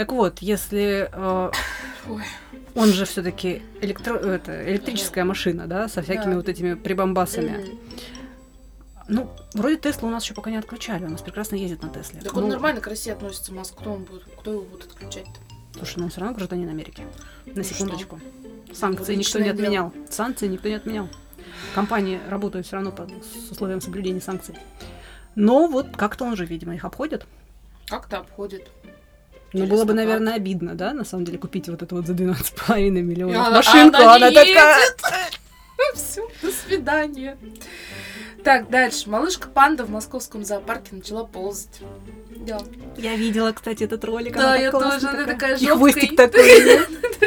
[0.00, 1.50] Так вот, если э,
[2.74, 4.16] он же все-таки электро...
[4.16, 6.36] это, электрическая машина, да, со всякими Да.
[6.38, 7.78] вот этими прибамбасами.
[9.08, 12.22] Ну, вроде Теслу у нас еще пока не отключали, у нас прекрасно ездит на Тесле.
[12.22, 13.74] Так он Ну, нормально к России относится, Маск.
[13.76, 15.38] Кто, он будет, кто его будет отключать-то?
[15.76, 17.02] Слушай, ну он все равно гражданин Америки.
[17.44, 18.18] На Ну секундочку.
[18.72, 19.54] Санкции никто не дело.
[19.54, 19.92] отменял.
[20.08, 21.10] Санкции никто не отменял.
[21.74, 24.54] Компании работают все равно по с условиям соблюдения санкций.
[25.34, 27.26] Но вот как-то он же, видимо, их обходит.
[27.86, 28.70] Как-то обходит.
[29.52, 32.90] Ну, было бы, наверное, обидно, да, на самом деле, купить вот это вот за 12,5
[33.02, 34.76] миллионов она- машинку, она она такая...
[35.94, 37.36] Все, до свидания.
[38.44, 39.08] Так, дальше.
[39.10, 41.80] Малышка панда в московском зоопарке начала ползать.
[42.46, 42.58] Да.
[42.96, 44.34] Я видела, кстати, этот ролик.
[44.34, 45.76] Да, она я тоже, она такая И жёсткая.
[45.76, 46.80] хвостик такой.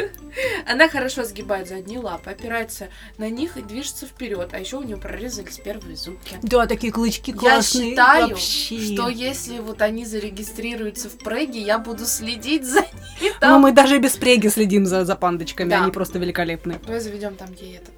[0.66, 4.50] Она хорошо сгибает задние лапы, опирается на них и движется вперед.
[4.52, 6.36] А еще у нее прорезались первые зубки.
[6.42, 7.90] Да, такие клычки Я классные.
[7.90, 8.78] считаю, вообще.
[8.94, 12.90] Что если вот они зарегистрируются в Преге, я буду следить за ними
[13.22, 13.60] Ну, там.
[13.62, 15.82] мы даже без преги следим за, за пандочками, Да.
[15.82, 16.78] они просто великолепны.
[16.84, 17.94] Давай заведем там ей этот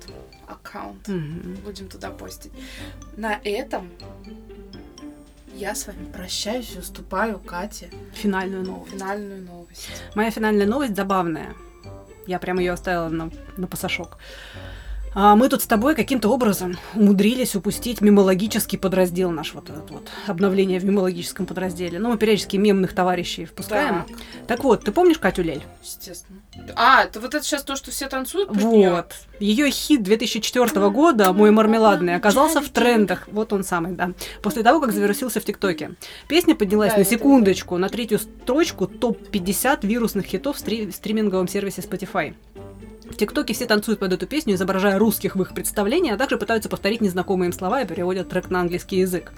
[0.47, 1.09] аккаунт.
[1.09, 1.57] Мгм.
[1.65, 2.53] Будем туда постить.
[3.17, 3.91] На этом
[5.55, 8.93] я с вами прощаюсь и уступаю Кате Финальную новость.
[8.93, 9.89] финальную новость.
[10.15, 11.55] Моя финальная новость забавная.
[12.27, 14.19] Я прямо ее оставила на, на пасашок.
[15.19, 20.09] А мы тут с тобой каким-то образом умудрились упустить мемологический подраздел наш вот этот вот
[20.27, 21.99] обновление в мемологическом подразделе.
[21.99, 24.05] Ну, мы периодически мемных товарищей впускаем.
[24.07, 25.63] Так, Так вот, ты помнишь Катю Лель?
[25.83, 26.41] естественно.
[26.75, 28.51] А, это вот это сейчас то, что все танцуют?
[28.53, 29.15] Вот.
[29.41, 33.27] Ее хит 2004 года «Мой мармеладный» оказался в трендах.
[33.33, 34.11] Вот он самый, да.
[34.43, 35.93] После того, как завирусился в ТикТоке.
[36.29, 40.91] Песня поднялась Да, на я это секундочку на третью строчку топ-50 вирусных хитов в стри-
[40.93, 42.35] стриминговом сервисе Spotify.
[43.11, 46.69] В ТикТоке все танцуют под эту песню, изображая русских в их представлении, а также пытаются
[46.69, 49.33] повторить незнакомые им слова и переводят трек на английский язык.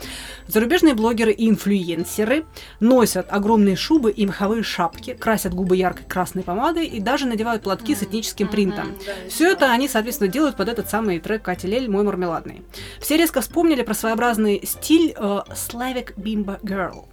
[0.47, 2.45] Зарубежные блогеры и инфлюенсеры
[2.81, 7.95] носят огромные шубы и меховые шапки, красят губы яркой красной помадой и даже надевают платки
[7.95, 8.97] с этническим принтом.
[9.29, 12.63] Все это они, соответственно, делают под этот самый трек Кати Лель «Мой мармеладный».
[13.01, 17.05] Все резко вспомнили про своеобразный стиль э, Slavic Bimbo Girl.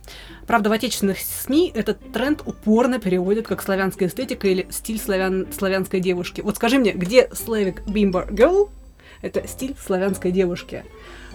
[0.47, 5.99] Правда, в отечественных СМИ этот тренд упорно переводят как славянская эстетика или стиль славян, славянской
[5.99, 6.41] девушки.
[6.41, 8.69] Вот скажи мне, где Slavic Bimbo Girl—
[9.21, 10.85] это стиль славянской девушки?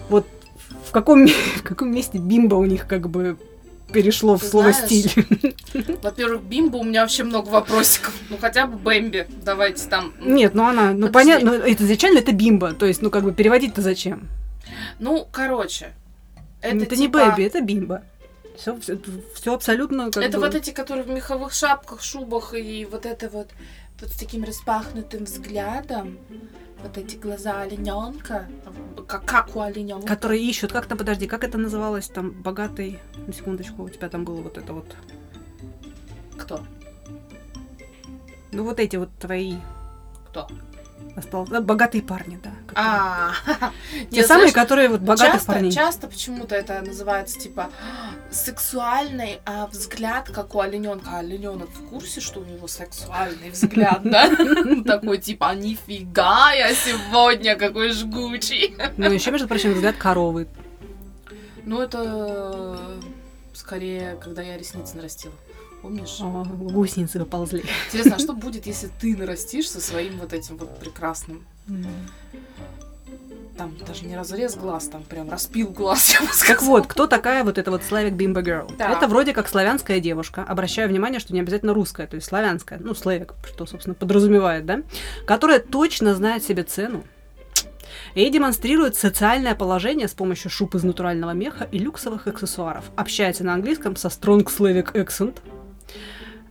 [0.09, 0.25] Вот
[0.87, 3.37] в каком, в каком месте бимба у них как бы
[3.91, 5.11] перешло в Ты слово знаешь, стиль.
[6.01, 8.13] Во-первых, Бимба у меня вообще много вопросиков.
[8.29, 9.27] Ну хотя бы Бэмби.
[9.43, 10.13] Давайте там.
[10.21, 11.11] Нет, ну она, ну Подожди.
[11.11, 14.29] понятно, ну, это изначально это бимба, то есть, ну как бы переводить-то зачем?
[14.99, 15.91] Ну, короче.
[16.61, 18.03] Это, Это, не типа- бэби, это бимба.
[18.57, 18.77] Все,
[19.35, 23.29] все, абсолютно как Это бы- вот эти, которые в меховых шапках, шубах и вот это
[23.29, 23.49] вот,
[23.99, 26.17] вот с таким распахнутым взглядом.
[26.83, 28.49] Вот эти глаза олененка,
[29.07, 30.07] как, как у олененка.
[30.07, 34.25] которые ищут, как там, подожди, как это называлось, там, богатый, на секундочку, у тебя там
[34.25, 34.95] было вот это вот,
[36.39, 36.61] Кто?
[38.51, 39.57] ну вот эти вот твои,
[40.29, 40.47] Кто?
[41.15, 42.51] Осталось, да, богатые парни, да.
[42.75, 43.31] А,
[44.11, 45.71] Те самые, которые вот богатых часто, парней.
[45.71, 47.69] часто почему-то это называется типа
[48.31, 51.17] сексуальный а, взгляд, как у олененка.
[51.17, 54.29] Олененок в курсе, что у него сексуальный взгляд, да?
[54.85, 58.75] Такой типа, «А нифига я сегодня какой жгучий.
[58.97, 60.47] Ну, еще, между прочим, взгляд коровы.
[61.63, 62.77] Ну, это
[63.53, 65.33] скорее, когда я ресницы нарастила.
[65.81, 66.19] Помнишь?
[66.21, 67.63] О, гусеницы поползли.
[67.87, 71.45] Интересно, а что будет, если ты нарастишь со своим вот этим вот прекрасным
[73.61, 76.67] там даже не разрез глаз, там прям распил глаз, я бы Так сказала.
[76.67, 78.75] вот, кто такая вот эта вот Slavic Bimba Girl?
[78.75, 78.97] Так.
[78.97, 80.43] Это вроде как славянская девушка.
[80.43, 82.79] Обращаю внимание, что не обязательно русская, то есть славянская.
[82.79, 84.81] Ну, славик, что, собственно, подразумевает, да?
[85.27, 87.03] Которая точно знает себе цену.
[88.15, 92.85] И демонстрирует социальное положение с помощью шуб из натурального меха и люксовых аксессуаров.
[92.95, 95.37] Общается на английском со strong Slavic accent.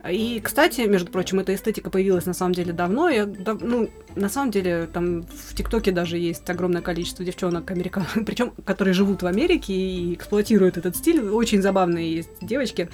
[0.09, 3.11] И, кстати, между прочим, эта эстетика появилась на самом деле давно.
[3.11, 8.07] Я, дав- ну, на самом деле, там в ТикТоке даже есть огромное количество девчонок американ,
[8.27, 11.21] причем которые живут в Америке и эксплуатируют этот стиль.
[11.21, 12.89] Очень забавные есть девочки.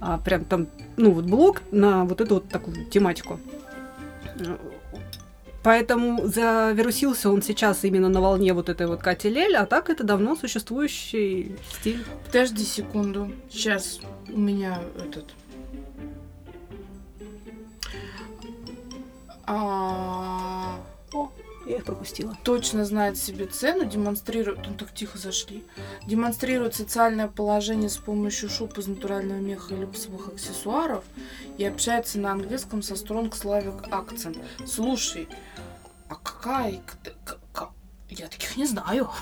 [0.00, 3.38] А, прям там, ну, вот блог на вот эту вот такую тематику.
[5.62, 10.02] Поэтому завирусился он сейчас именно на волне вот этой вот Кати Лель, а так это
[10.02, 12.04] давно существующий стиль.
[12.26, 13.30] Подожди секунду.
[13.48, 15.26] Сейчас у меня этот...
[19.46, 20.78] А,
[21.66, 22.36] Я их пропустила.
[22.42, 25.64] точно знает себе цену, демонстрирует, ну так тихо зашли,
[26.06, 31.04] демонстрирует социальное положение с помощью шуб из натурального меха и люксовых аксессуаров
[31.58, 34.42] и общается на английском со Strong Slavic Accent.
[34.66, 35.28] Слушай,
[36.08, 36.80] а какая...
[38.18, 39.08] Я таких не знаю.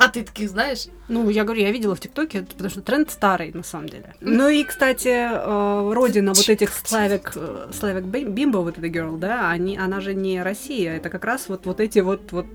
[0.00, 0.86] А ты таких знаешь?
[1.08, 4.14] Ну, я говорю, я видела в ТикТоке, потому что тренд старый, на самом деле.
[4.22, 9.18] Ну и, кстати, э, родина вот этих славик, э, славик Би- бимбо, вот эта girl,
[9.18, 12.46] да, они, она же не Россия, это как раз вот, вот эти вот, вот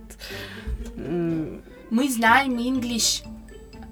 [0.96, 3.24] Мы знаем English.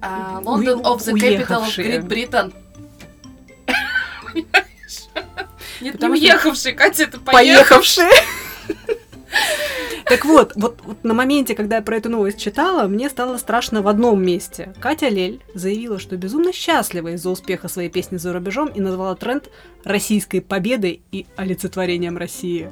[0.02, 2.00] А, London of the capital of уехавшие.
[2.00, 2.54] Great Britain.
[5.80, 8.06] Нет, Потому не уехавший, Катя, это поехавший.
[8.06, 8.44] поехавшие.
[10.06, 13.82] Так вот, вот, вот на моменте, когда я про эту новость читала, мне стало страшно
[13.82, 14.74] в одном месте.
[14.80, 19.50] Катя Лель заявила, что безумно счастлива из-за успеха своей песни за рубежом и назвала тренд
[19.84, 22.72] российской победой и олицетворением России.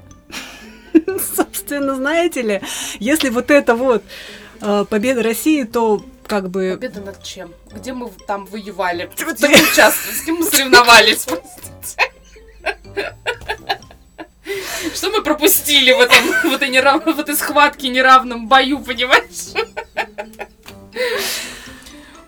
[1.35, 2.61] Собственно, знаете ли,
[2.99, 4.03] если вот это вот
[4.61, 6.77] э, победа России, то как бы...
[6.79, 7.53] Победа над чем?
[7.73, 9.09] Где мы там воевали?
[9.15, 10.15] Где мы участвовали?
[10.15, 11.25] С кем мы соревновались?
[11.25, 12.11] Простите.
[14.93, 16.17] Что мы пропустили в, этом,
[16.49, 17.05] в, этой нерав...
[17.05, 19.53] в этой схватке, неравном бою, понимаешь?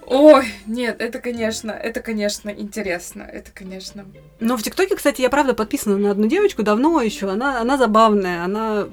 [0.06, 3.24] Ой, нет, это, конечно, это, конечно, интересно.
[3.24, 4.06] Это, конечно...
[4.40, 7.30] Но в ТикТоке, кстати, я правда подписана на одну девочку давно еще.
[7.30, 8.88] Она, она забавная, она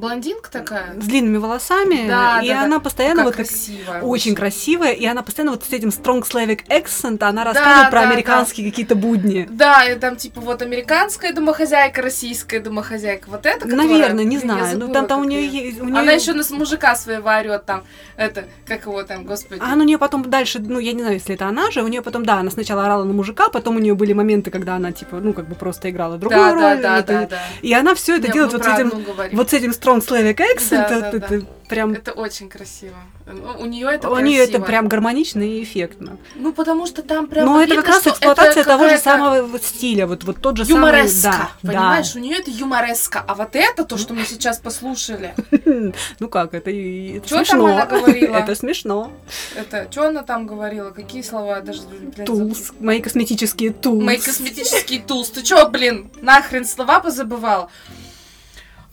[0.00, 0.94] Блондинка такая?
[1.00, 2.62] с длинными волосами, Да, и да, да.
[2.64, 4.02] она постоянно Такая вот как- красивая.
[4.02, 8.08] очень красивая, и она постоянно вот с этим strong Slavic accent, она рассказывает про да,
[8.10, 9.46] американские какие-то будни.
[9.50, 13.60] Да, и там типа вот американская домохозяйка, российская домохозяйка, вот это.
[13.60, 14.78] которая- Наверное, не я знаю.
[14.78, 15.80] Ну там, там у как нее есть.
[15.80, 17.84] у неё- Она еще на мужика своего орет там,
[18.16, 19.60] это, как его там, господи.
[19.64, 22.02] А у нее потом дальше, ну, я не знаю, если это она же, у нее
[22.02, 25.16] потом, да, она сначала орала на мужика, потом у нее были моменты, когда она, типа,
[25.20, 26.82] ну, как бы просто играла другую да, роль.
[26.82, 27.38] да, да, да, да.
[27.62, 30.38] И она все это Не, делает вот про с этим, вот с этим strong Slavic
[30.38, 31.92] accent, Да, вот да, это прям...
[31.92, 32.96] Это очень красиво.
[33.26, 36.16] Ну, у нее это у нее это прям гармонично и эффектно.
[36.36, 40.06] Ну, потому что там прям Но это как раз что эксплуатация того же самого стиля,
[40.06, 41.48] вот, вот тот же Юмореска, самый...
[41.62, 42.14] Да, понимаешь?
[42.14, 43.24] У нее это юмореска.
[43.26, 45.58] А вот это, то, что мы сейчас послушали, да.
[46.20, 47.66] Ну как, это, это там смешно.
[47.66, 48.36] она говорила?
[48.36, 49.12] это смешно.
[49.56, 50.90] это, что она там говорила?
[50.90, 51.60] Какие слова?
[51.60, 54.04] Даже, блин, tools, мои косметические tools.
[54.04, 55.30] Мои косметические tools.
[55.30, 57.70] Ты чё, блин, нахрен слова позабывала?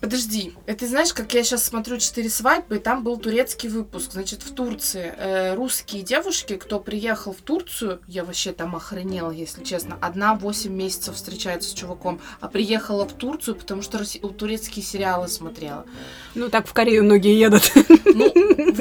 [0.03, 4.11] Подожди, это знаешь, как я сейчас смотрю «Четыре свадьбы», и там был турецкий выпуск.
[4.11, 9.63] Значит, в Турции э, русские девушки, кто приехал в Турцию, я вообще там охренела, если
[9.63, 9.97] честно.
[10.01, 15.29] Одна 8 месяцев встречается с чуваком, а приехала в Турцию, потому что роси- турецкие сериалы
[15.29, 15.85] смотрела.
[16.35, 17.71] Ну, так в Корею многие едут.
[18.03, 18.29] Ну,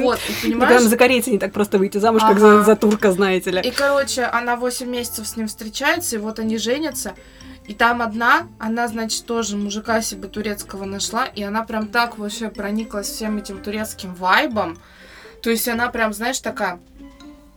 [0.02, 0.80] вот, и понимаешь...
[0.80, 2.40] там за корейца не так просто выйти замуж, как Ага.
[2.40, 3.60] за, за турка, знаете ли.
[3.60, 7.14] И, короче, она 8 месяцев с ним встречается, и вот они женятся.
[7.66, 12.48] И там одна, она, значит, тоже мужика себе турецкого нашла, и она прям так вообще
[12.48, 14.78] прониклась всем этим турецким вайбом.
[15.42, 16.80] То есть она прям, знаешь, такая,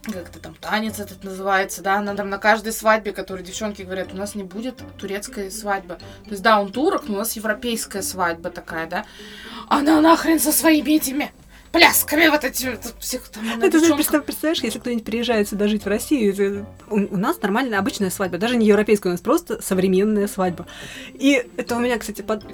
[0.05, 4.13] как это там, танец этот называется, да, она там на каждой свадьбе, которые девчонки говорят,
[4.13, 5.95] у нас не будет турецкой свадьбы.
[5.95, 9.05] То есть, да, он турок, но у нас европейская свадьба такая, да.
[9.67, 11.31] Она нахрен со своими этими
[11.75, 15.67] плясками вот эти вот всех там Это, знаешь, девчонкам представь- представляешь, если кто-нибудь приезжает сюда
[15.67, 19.61] жить в Россию, у, у нас нормальная обычная свадьба, даже не европейская, у нас просто
[19.61, 20.65] современная свадьба.
[21.13, 22.45] И это у меня, кстати, под-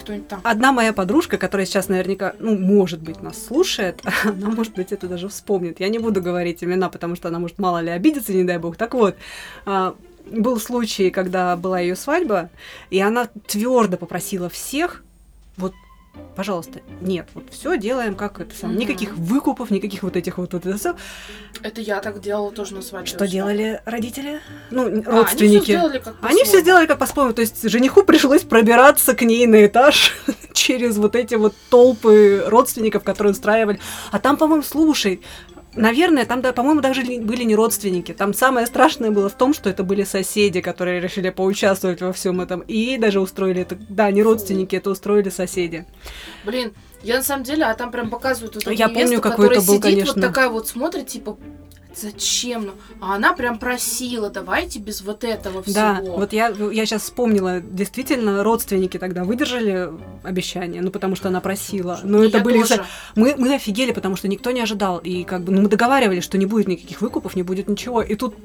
[0.43, 5.07] одна моя подружка, которая сейчас наверняка, ну, может быть, нас слушает, она, может быть, это
[5.07, 5.79] даже вспомнит.
[5.79, 8.77] Я не буду говорить имена, потому что она может мало ли обидеться, не дай бог.
[8.77, 9.15] Так вот,
[9.65, 9.95] а,
[10.25, 12.49] был случай, когда была ее свадьба,
[12.89, 15.03] и она твердо попросила всех,
[15.57, 15.73] вот,
[16.35, 18.87] пожалуйста, нет, вот все делаем как это самое, Мгм.
[18.87, 20.95] никаких выкупов, никаких вот этих вот, вот это всё.
[21.63, 23.07] Это я так делала тоже на свадьбе.
[23.07, 24.39] Что делали родители?
[24.71, 25.63] Ну, А, Они все родственники.
[25.71, 27.33] сделали как Они все сделали как по-своему.
[27.33, 30.15] То есть жениху пришлось пробираться к ней на этаж
[30.53, 33.79] через вот эти вот толпы родственников, которые устраивали.
[34.11, 35.21] А там, по-моему, слушай,
[35.75, 38.11] наверное, там, да, по-моему, даже ли- были не родственники.
[38.13, 42.41] Там самое страшное было в том, что это были соседи, которые решили поучаствовать во всем
[42.41, 42.61] этом.
[42.61, 43.77] И даже устроили это.
[43.89, 45.85] Да, не родственники, это устроили соседи.
[46.45, 49.59] Блин, я на самом деле, а там прям показывают вот эту Я помню, какой которая
[49.59, 50.13] это был, сидит конечно.
[50.13, 51.37] вот такая вот смотрит, типа,
[51.95, 52.65] зачем?
[52.65, 55.75] Ну, а она прям просила, давайте без вот этого всего.
[55.75, 59.89] Да, вот я, я сейчас вспомнила, действительно, родственники тогда выдержали
[60.23, 61.99] обещание, ну, потому что она просила.
[62.03, 62.59] Но И это я были...
[62.59, 62.85] тоже.
[63.15, 64.99] Мы, мы офигели, потому что никто не ожидал.
[64.99, 68.01] И как бы ну, мы договаривались, что не будет никаких выкупов, не будет ничего.
[68.01, 68.35] И тут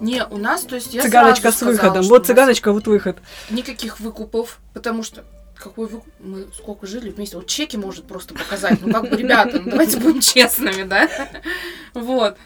[0.00, 2.06] Не, у нас, то есть я цыганочка с сказала, выходом.
[2.06, 3.18] Вот цыганочка, вот выход.
[3.50, 5.24] Никаких выкупов, потому что
[5.56, 6.12] какой выкуп?
[6.20, 7.36] Мы сколько жили вместе?
[7.36, 8.80] Вот чеки может просто показать.
[8.82, 11.08] Ну, как бы, ребята, ну, давайте будем честными, да?
[11.94, 12.36] Вот.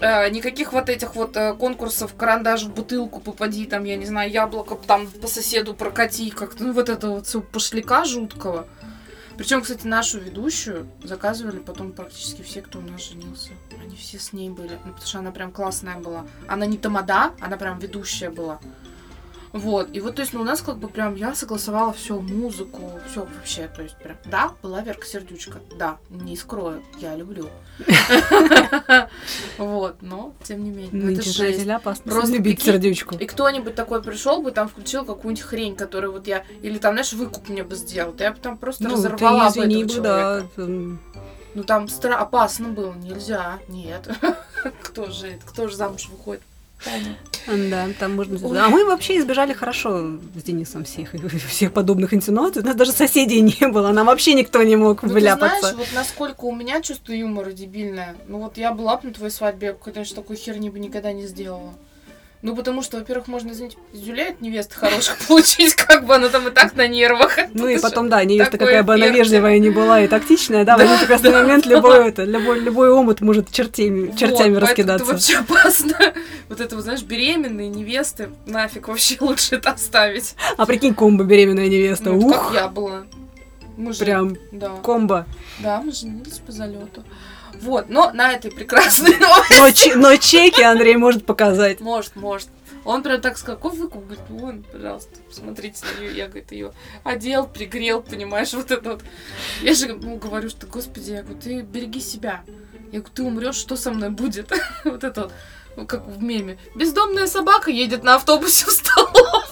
[0.00, 4.30] Э, никаких вот этих вот э, конкурсов карандаш в бутылку попади, там, я не знаю,
[4.30, 8.68] яблоко там по соседу прокати, как-то, ну, вот это вот все пошляка жуткого.
[9.36, 13.50] Причем, кстати, нашу ведущую заказывали потом практически все, кто у нас женился.
[13.80, 14.78] Они все с ней были.
[14.84, 16.26] Ну, потому что она прям классная была.
[16.48, 18.58] Она не тамада, она прям ведущая была.
[19.52, 23.00] Вот, и вот, то есть, ну, у нас как бы прям, я согласовала все, музыку,
[23.10, 27.48] все вообще, то есть, прям, да, была Верка Сердючка, да, не скрою, я люблю.
[29.58, 33.16] Вот, но, тем не менее, ну, это опасно Просто любить сердючку.
[33.16, 37.12] И кто-нибудь такой пришел бы, там включил какую-нибудь хрень, которую вот я, или там, знаешь,
[37.12, 40.98] выкуп мне бы сделал, я бы там просто Ну, разорвала бы этого человека.
[41.54, 44.08] Ну, там опасно было, нельзя, нет.
[44.82, 46.42] Кто же, кто же замуж выходит?
[47.46, 48.38] Да, там можно...
[48.46, 48.58] Ой.
[48.60, 51.14] А мы вообще избежали хорошо с Денисом всех,
[51.48, 52.62] всех подобных инсинуаций.
[52.62, 55.60] У нас даже соседей не было, нам вообще никто не мог Ну, ты вляпаться.
[55.60, 58.16] знаешь, вот насколько у меня чувство юмора дебильное.
[58.26, 61.26] Ну, вот я была бы на твоей свадьбе, я конечно, такой херни бы никогда не
[61.26, 61.72] сделала.
[62.40, 66.50] Ну, потому что, во-первых, можно, извините, зюляет невест хороших получить, как бы она там и
[66.50, 67.36] так на нервах.
[67.54, 70.80] Ну и потом, да, невеста какая бы она вежливая не была и тактичная, да, в
[70.82, 75.04] один прекрасный момент любой, это, любой, любой омут может чертями, чертями раскидаться.
[75.04, 75.98] Это вообще опасно.
[76.48, 80.36] Вот это, знаешь, беременные невесты, нафиг вообще лучше это оставить.
[80.56, 83.04] А прикинь, комбо беременная невеста, Ну, ух, как я была.
[83.76, 85.26] Мы же, прям да, комбо.
[85.60, 87.04] да, мы женились по залету.
[87.60, 89.92] Вот, но на этой прекрасной новости.
[89.94, 91.80] Но, но чеки Андрей может показать.
[91.80, 92.48] Может, может.
[92.84, 94.04] Он прям так сказал, какой выкуп?
[94.04, 96.16] Говорит, вон, пожалуйста, посмотрите на нее.
[96.16, 96.72] Я, говорит, ее
[97.04, 99.02] одел, пригрел, понимаешь, вот это вот.
[99.60, 102.42] Я же ему говорю, что, господи, я говорю, ты береги себя.
[102.90, 104.50] Я говорю, ты умрешь, что со мной будет?
[104.84, 105.32] Вот это вот,
[105.76, 106.58] ну, как в меме.
[106.74, 109.47] Бездомная собака едет на автобусе в столовую.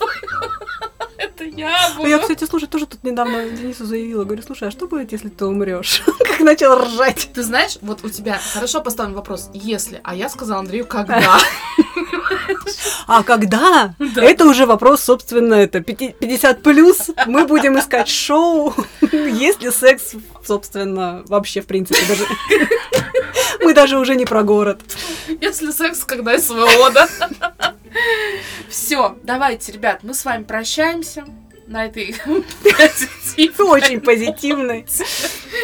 [1.54, 2.22] Я А Я, буду.
[2.22, 6.02] кстати, слушай, тоже тут недавно Денису заявила, говорю, слушай, а что будет, если ты умрешь?
[6.18, 7.30] Как начал ржать.
[7.34, 11.38] Ты знаешь, вот у тебя хорошо поставлен вопрос, если, а я сказала Андрею, когда.
[13.06, 13.94] А когда?
[13.98, 14.24] Да.
[14.24, 17.10] Это уже вопрос, собственно, это 50 плюс.
[17.26, 18.74] Мы будем искать шоу.
[19.12, 22.24] Есть ли секс, собственно, вообще, в принципе, даже...
[23.60, 24.80] Мы даже уже не про город.
[25.40, 27.08] Если секс, когда СВО, да?
[28.68, 31.24] Все, давайте, ребят, мы с вами прощаемся
[31.66, 32.14] на этой
[32.62, 34.86] позитивной Очень позитивный.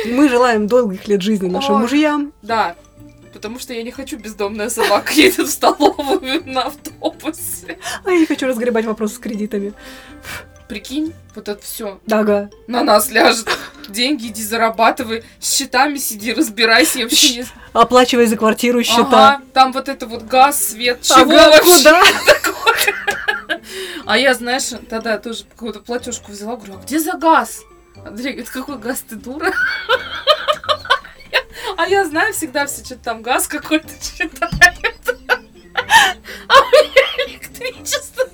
[0.07, 2.33] Мы желаем долгих лет жизни нашим мужьям.
[2.43, 2.77] Да,
[3.33, 7.79] потому что я не хочу бездомная собака едет в столовую на автобусе.
[8.05, 9.73] А я не хочу разгребать вопросы с кредитами.
[10.69, 12.49] Прикинь, вот это все Ага.
[12.67, 13.47] на нас ляжет.
[13.89, 17.01] Деньги иди зарабатывай, с счетами сиди, разбирайся.
[17.01, 17.47] Я вообще не...
[17.73, 19.35] Оплачивай за квартиру счета.
[19.35, 21.83] Ага, там вот это вот газ, свет, чего Ага, вообще?
[21.83, 22.03] куда?
[24.07, 27.61] А я, знаешь, тогда тоже какую-то платежку взяла, говорю, а где за газ?
[28.05, 29.53] Андрей говорит, какой газ, ты дура?
[31.77, 34.43] А я знаю, всегда все что-то там газ какой-то считают.
[36.49, 38.25] А у меня электричество.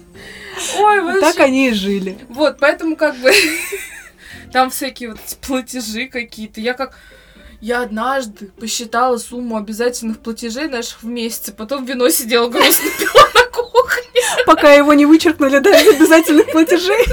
[0.78, 1.20] Ой, Вот вообще.
[1.20, 2.18] Так они и жили.
[2.28, 3.32] Вот, поэтому как бы
[4.52, 6.60] там всякие вот платежи какие-то.
[6.60, 6.96] Я как...
[7.60, 13.44] Я однажды посчитала сумму обязательных платежей наших в месяце, потом вино сидела грустно пила на
[13.50, 14.20] кухне.
[14.46, 17.04] Пока его не вычеркнули да, из обязательных платежей.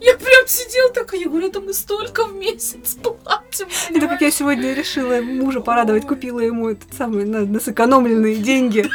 [0.00, 3.66] Я прям сидела такая, я говорю, это мы столько в месяц платим.
[3.88, 8.86] Это как я сегодня решила мужа порадовать, купила ему этот самый на, на сэкономленные деньги.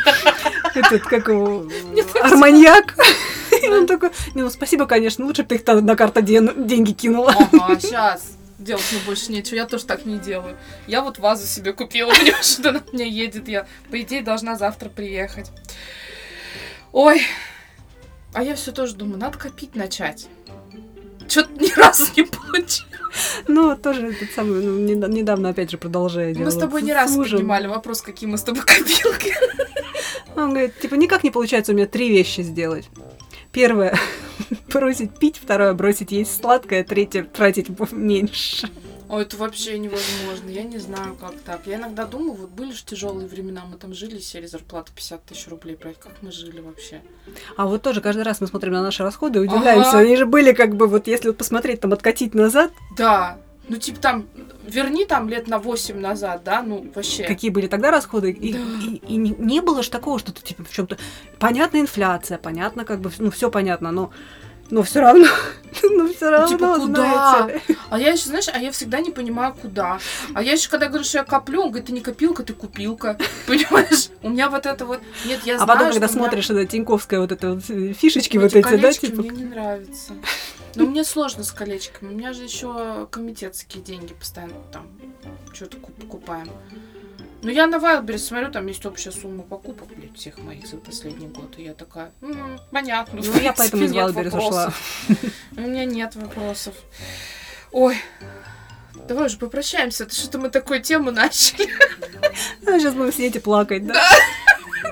[0.74, 1.66] Этот, как его,
[2.22, 2.95] арманьяк.
[3.64, 6.91] И он такой, не, ну спасибо, конечно, лучше бы ты их на карту ден- деньги
[6.91, 7.34] кинула.
[7.51, 8.32] Ага, сейчас.
[8.57, 10.57] Делать мне больше нечего, я тоже так не делаю.
[10.86, 13.47] Я вот вазу себе купила, понимаешь, что она у меня едет.
[13.47, 15.49] Я, по идее, должна завтра приехать.
[16.91, 17.22] Ой,
[18.34, 20.28] а я все тоже думаю, надо копить начать.
[21.28, 22.88] Что-то ни разу не получилось.
[23.47, 26.45] Ну, тоже этот самый, ну, неда- недавно опять же продолжая делать.
[26.45, 29.34] Мы с тобой не раз поднимали вопрос, какие мы с тобой копилки.
[30.36, 32.89] Он говорит, типа, никак не получается у меня три вещи сделать.
[33.51, 33.97] Первое
[34.74, 38.70] бросить пить, второе бросить есть сладкое, третье тратить меньше.
[39.10, 40.49] Ой, это вообще невозможно.
[40.49, 41.62] Я не знаю, как так.
[41.66, 45.47] Я иногда думаю, вот были же тяжелые времена, мы там жили, сели зарплату 50 тысяч
[45.47, 45.97] рублей брать.
[45.99, 47.01] Как мы жили вообще?
[47.57, 49.89] А вот тоже каждый раз мы смотрим на наши расходы и удивляемся.
[49.89, 49.99] Ага.
[49.99, 53.39] Они же были как бы, вот если вот посмотреть, там, откатить назад, Да.
[53.72, 54.26] Ну, типа там,
[54.66, 57.24] верни там лет на 8 назад, да, ну, вообще.
[57.26, 58.60] какие были тогда расходы, и, Да.
[58.60, 60.97] и- и не, не было же такого, что ты типа в чем-то...
[61.38, 64.10] Понятна инфляция, понятно, как бы, ну, все понятно, но,
[64.70, 65.28] но все равно,
[65.84, 67.47] ну, все равно, типа, куда?
[67.47, 67.78] знаете.
[67.89, 69.99] А я еще, знаешь, а я всегда не понимаю, куда.
[70.34, 73.17] А я еще, когда говорю, что я коплю, он говорит, ты не копилка, ты купилка.
[73.47, 74.09] Понимаешь?
[74.22, 75.01] У меня вот это вот...
[75.26, 78.38] Нет, я А знаю, потом, когда у меня смотришь, это Тиньковская вот это вот фишечки
[78.38, 79.22] вот эти эти, да, типа...
[79.22, 80.13] мне не нравятся.
[80.76, 82.13] Но мне сложно с колечками.
[82.13, 84.88] У меня же еще комитетские деньги постоянно там
[85.53, 86.49] что-то купаем.
[87.41, 91.27] Ну, я на Wildberries смотрю, там есть общая сумма покупок, блядь, всех моих за последний
[91.27, 91.57] год.
[91.57, 93.21] И я такая, «М, понятно.
[93.23, 94.41] Ну, я поэтому из Wildberries ушла.
[94.41, 94.83] вопросов».
[95.57, 96.75] У меня нет вопросов.
[97.71, 97.97] Ой,
[99.07, 100.03] давай уже попрощаемся.
[100.03, 101.69] Это что-то мы такую тему начали.
[102.61, 104.03] сейчас будем сидеть и плакать, да?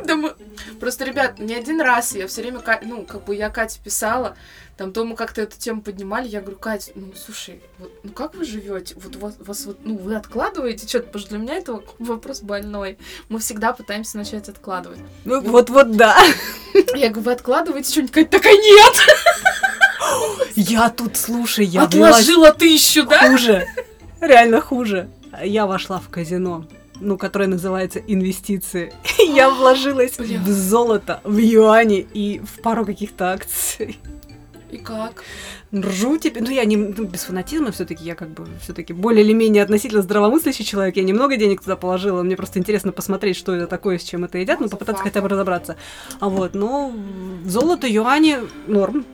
[0.06, 0.16] Да
[0.80, 4.38] Просто, ребят, не один раз я все время, ну, как бы я Кате писала,
[4.78, 8.36] там, то мы как-то эту тему поднимали, я говорю, Кать, ну, слушай, вот, ну, как
[8.36, 8.96] вы живете?
[8.96, 13.00] Вот вас, вас вот, ну, вы откладываете что-то, потому что для меня это вопрос больной.
[13.28, 15.00] Мы всегда пытаемся начать откладывать.
[15.26, 16.16] Ну, вот-вот да.
[16.96, 18.14] Я говорю, вы откладываете что-нибудь?
[18.14, 18.96] Катя такая, нет!
[20.56, 23.30] Я тут, слушай, я Отложила тысячу, да?
[23.30, 23.68] хуже.
[24.22, 25.10] Реально хуже.
[25.44, 26.68] Я вошла в казино,
[27.00, 28.94] ну, которое называется инвестиции.
[29.20, 34.00] Я вложилась в золото, в юани и в пару каких-то акций.
[34.72, 35.24] И как?
[35.74, 36.44] Ржу теперь.
[36.44, 40.02] Ну, я не ну, без фанатизма все-таки, я как бы все-таки более или менее относительно
[40.02, 40.98] здравомыслящий человек.
[40.98, 42.22] Я немного денег туда положила.
[42.22, 45.30] Мне просто интересно посмотреть, что это такое, с чем это едят, ну, попытаться хотя бы
[45.30, 45.78] разобраться.
[46.20, 46.94] А вот, ну,
[47.46, 48.38] золото, юани,
[48.68, 49.06] норм.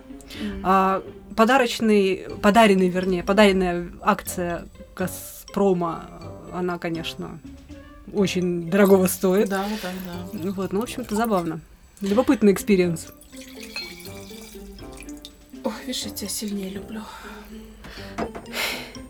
[0.64, 1.04] А,
[1.36, 6.10] подарочный, подаренный, вернее, подаренная акция Газпрома,
[6.52, 7.40] она, конечно,
[8.12, 9.50] очень дорогого стоит.
[9.50, 9.90] Да, да,
[10.34, 10.52] да.
[10.52, 11.60] Вот, ну, в общем-то, забавно.
[12.02, 13.08] Любопытный experience.
[15.86, 17.02] Видишь, я тебя сильнее люблю.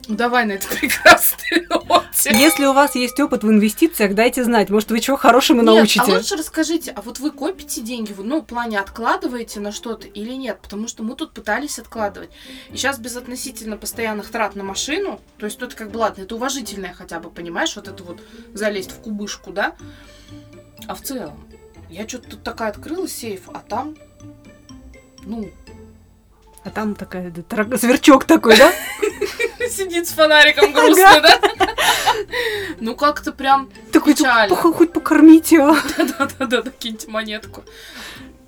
[0.08, 2.32] Ну, давай на это прекрасной ноте.
[2.32, 4.70] Если у вас есть опыт в инвестициях, дайте знать.
[4.70, 6.12] Может, вы чего хорошему Нет, научите.
[6.12, 10.34] а лучше расскажите, а вот вы копите деньги, ну, в плане откладываете на что-то или
[10.34, 10.60] нет?
[10.62, 12.32] Потому что мы тут пытались откладывать.
[12.72, 16.36] И сейчас без относительно постоянных трат на машину, то есть тут как бы, ладно, это
[16.36, 18.20] уважительное хотя бы, понимаешь, вот это вот
[18.54, 19.76] залезть в кубышку, да?
[20.88, 21.48] А в целом,
[21.90, 23.96] я что-то тут такая открыла сейф, а там,
[25.24, 25.50] ну,
[26.66, 28.72] А там такая да, трак- сверчок такой, да?
[29.70, 31.40] сидит с фонариком грустно, да?
[32.80, 34.54] Ну, как-то прям Такой, Печально.
[34.56, 35.76] «Пох- хоть покормите его.
[36.20, 37.64] Да-да-да, киньте монетку.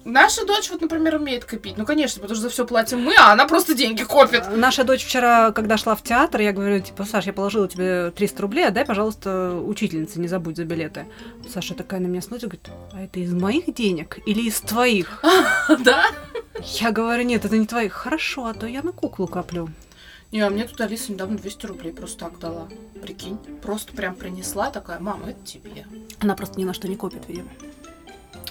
[0.05, 1.77] Наша дочь, вот, например, умеет копить.
[1.77, 4.43] Ну, конечно, потому что за все платим мы, а она просто деньги копит.
[4.55, 8.41] Наша дочь вчера, когда шла в театр, я говорю, типа, Саш, я положила тебе 300
[8.43, 11.07] рублей, отдай, пожалуйста, учительнице, не забудь за билеты.
[11.51, 15.23] Саша такая на меня смотрит, говорит, а это из моих денег или из твоих?
[15.79, 16.05] Да?
[16.79, 17.91] Я говорю, нет, это не твоих.
[17.93, 19.69] Хорошо, а то я на куклу коплю.
[20.31, 22.67] Не, а мне тут Алиса недавно 200 рублей просто так дала.
[23.01, 23.37] Прикинь.
[23.61, 25.85] Просто прям принесла такая, мама, это тебе.
[26.19, 27.49] Она просто ни на что не копит, видимо.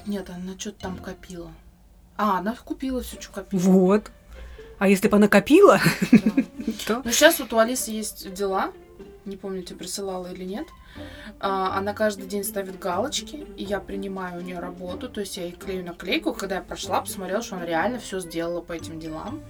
[0.06, 1.50] Нет, она что-то там копила.
[2.16, 3.60] А, она купила все, что копила.
[3.60, 4.10] Вот.
[4.78, 5.80] А если бы она копила,
[6.10, 6.42] Да.
[6.86, 7.02] то...
[7.04, 8.72] Ну, сейчас вот у Алисы есть дела,
[9.24, 10.66] не помню, тебе присылала или нет.
[11.40, 15.44] А, Она каждый день ставит галочки, и я принимаю у нее работу, то есть я
[15.44, 16.32] ей клею наклейку.
[16.32, 19.42] Когда я прошла, посмотрела, что она реально все сделала по этим делам.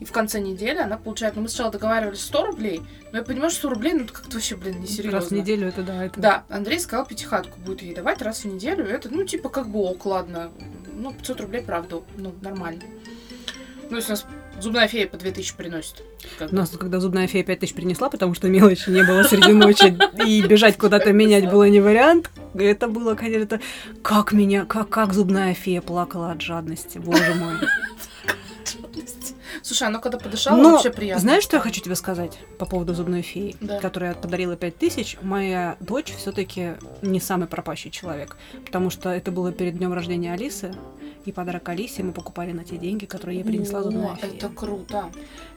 [0.00, 2.82] И в конце недели она получает, ну мы сначала договаривались 100 рублей,
[3.12, 5.18] но я понимаю, что 100 рублей, ну это как-то вообще, блин, несерьезно.
[5.18, 6.20] Раз в неделю это да, это...
[6.20, 8.84] Да, Андрей сказал, пятихатку будет ей давать раз в неделю.
[8.86, 10.50] Это, ну, типа, как бы ок, ладно.
[10.92, 12.82] Ну, 500 рублей, правда, ну, нормально.
[13.90, 14.26] Ну, если у нас
[14.60, 16.02] зубная фея по 2000 приносит.
[16.38, 19.96] как У нас, когда зубная фея 5000 принесла, потому что мелочи не было среди ночи,
[20.26, 23.60] и бежать куда-то менять было не вариант, это было, конечно,
[24.02, 27.54] как меня, как, как зубная фея плакала от жадности, боже мой.
[29.62, 31.20] Слушай, она когда подышала, Но вообще приятно.
[31.20, 33.78] Знаешь, что я хочу тебе сказать по поводу зубной феи, Да.
[33.78, 35.18] которая подарила 5000?
[35.22, 40.74] Моя дочь все-таки не самый пропащий человек, потому что это было перед днем рождения Алисы,
[41.26, 44.16] и подарок Алисе мы покупали на те деньги, которые ей принесла О, фея.
[44.22, 45.10] это круто.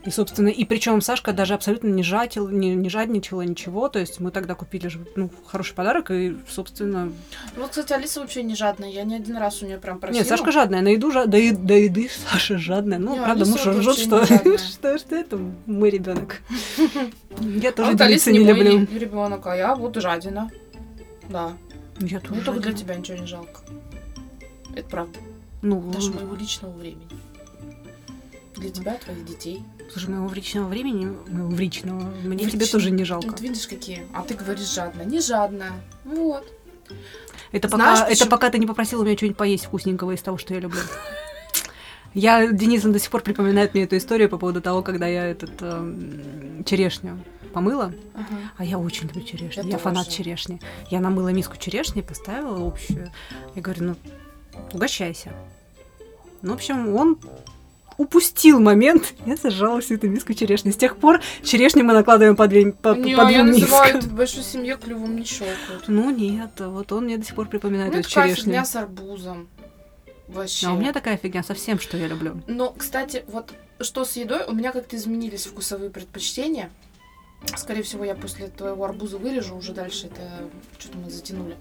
[0.06, 4.20] И, собственно, и причем Сашка даже абсолютно не, жатил, не, не жадничала ничего, то есть
[4.20, 7.06] мы тогда купили же, ну, хороший подарок, и, собственно...
[7.06, 8.90] Ну, вот, кстати, Алиса вообще не жадная.
[8.90, 10.20] Я не один раз у нее прям просила.
[10.20, 11.26] Нет, Сашка жадная, на еду жа...
[11.26, 13.00] до, е- до еды Саша жадная.
[13.00, 14.26] Ну, Не, правда, Алиса муж ржет, что,
[14.58, 16.42] что, что это мой ребенок.
[17.40, 18.88] Я А тоже вот делиться Алиса не не люблю.
[19.00, 20.52] ребенок, а я вот жадина.
[21.30, 21.54] Да.
[22.00, 23.62] Я Ну, тоже только для тебя ничего не жалко.
[24.76, 25.20] Это правда.
[25.64, 27.08] Ну, Даже моего личного времени.
[28.56, 29.64] Для тебя, твоих детей.
[29.92, 33.30] слушай, моего личного времени, моего личного, мне тебе тоже не жалко.
[33.30, 34.06] Вот видишь, какие.
[34.14, 35.02] А ты говоришь жадно.
[35.02, 35.72] Не жадно.
[36.06, 36.46] Вот.
[37.52, 40.38] Это Знаешь, пока, это пока ты не попросила у меня что-нибудь поесть вкусненького из того,
[40.38, 40.82] что я люблю.
[42.14, 45.26] Я, Денис, он до сих пор припоминает мне эту историю по поводу того, когда я
[45.26, 47.18] этот эм, черешню
[47.54, 48.26] помыла, Ага.
[48.58, 50.18] а я очень люблю черешню, Я я, фанат тоже.
[50.18, 50.62] черешни.
[50.92, 53.12] Я намыла миску черешни, поставила общую.
[53.56, 53.96] Я говорю, ну,
[54.74, 55.32] угощайся.
[56.42, 57.20] Ну, в общем, он
[57.98, 60.72] упустил момент, я сожрала всю эту миску черешни.
[60.72, 64.02] С тех пор черешню мы накладываем по, две, по, Не, по а я двум называю
[64.02, 65.86] в большой семье клювом не щелкают.
[65.88, 68.44] Ну нет, вот он мне до сих пор припоминает Ну, эту черешню.
[68.46, 69.48] фигня с арбузом.
[70.28, 70.68] Вообще.
[70.68, 72.42] А у меня такая фигня со всем, что я люблю.
[72.48, 73.52] Но, кстати, вот
[73.82, 76.72] что с едой, у меня как-то изменились вкусовые предпочтения.
[77.56, 80.22] Скорее всего, я после твоего арбуза вырежу, уже дальше это
[80.80, 81.58] что-то мы затянули.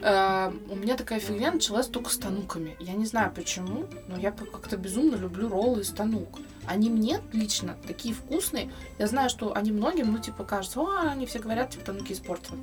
[0.00, 2.76] Э, у меня такая фигня началась только с тануками.
[2.80, 6.38] Я не знаю почему, но я как-то безумно люблю роллы из танук.
[6.66, 8.72] Они мне лично такие вкусные.
[8.98, 12.58] Я знаю, что они многим, ну, типа, кажется, о, они все говорят, типа, тануки испортили.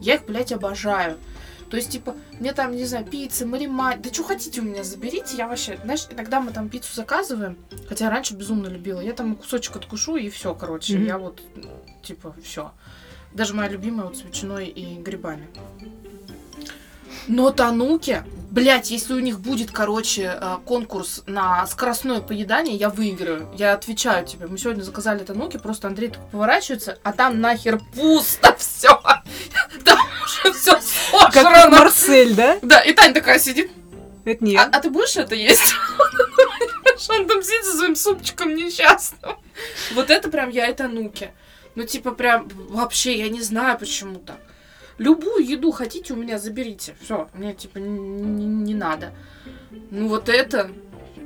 [0.00, 1.18] Я их, блядь, обожаю.
[1.70, 5.36] То есть, типа, мне там, не знаю, пицца, маримать, да что хотите у меня заберите,
[5.36, 7.58] я вообще, знаешь, иногда мы там пиццу заказываем,
[7.88, 11.06] хотя я раньше безумно любила, я там кусочек откушу и все, короче, Мгм.
[11.06, 11.42] я вот,
[12.02, 12.72] типа, все.
[13.32, 15.48] Даже моя любимая вот с ветчиной и грибами.
[17.28, 23.48] Но тануки, блядь, если у них будет, короче, э, конкурс на скоростное поедание, я выиграю.
[23.56, 24.46] Я отвечаю тебе.
[24.46, 28.88] Мы сегодня заказали тануки, просто Андрей такой поворачивается, а там нахер пусто все.
[29.84, 31.78] Там уже все Как, как сожрано.
[31.78, 32.58] Марсель, да?
[32.62, 33.70] Да, и Таня такая сидит.
[34.24, 34.68] Это А, нет.
[34.72, 35.74] а ты будешь это есть?
[37.10, 39.36] Он там сидит со своим супчиком несчастным.
[39.94, 41.30] Вот это прям я и тануки.
[41.74, 44.38] Ну, типа, прям вообще, я не знаю почему так.
[44.98, 46.94] Любую еду хотите у меня, заберите.
[47.02, 49.12] Все, мне, типа, не, не- надо.
[49.90, 50.70] Ну, вот это,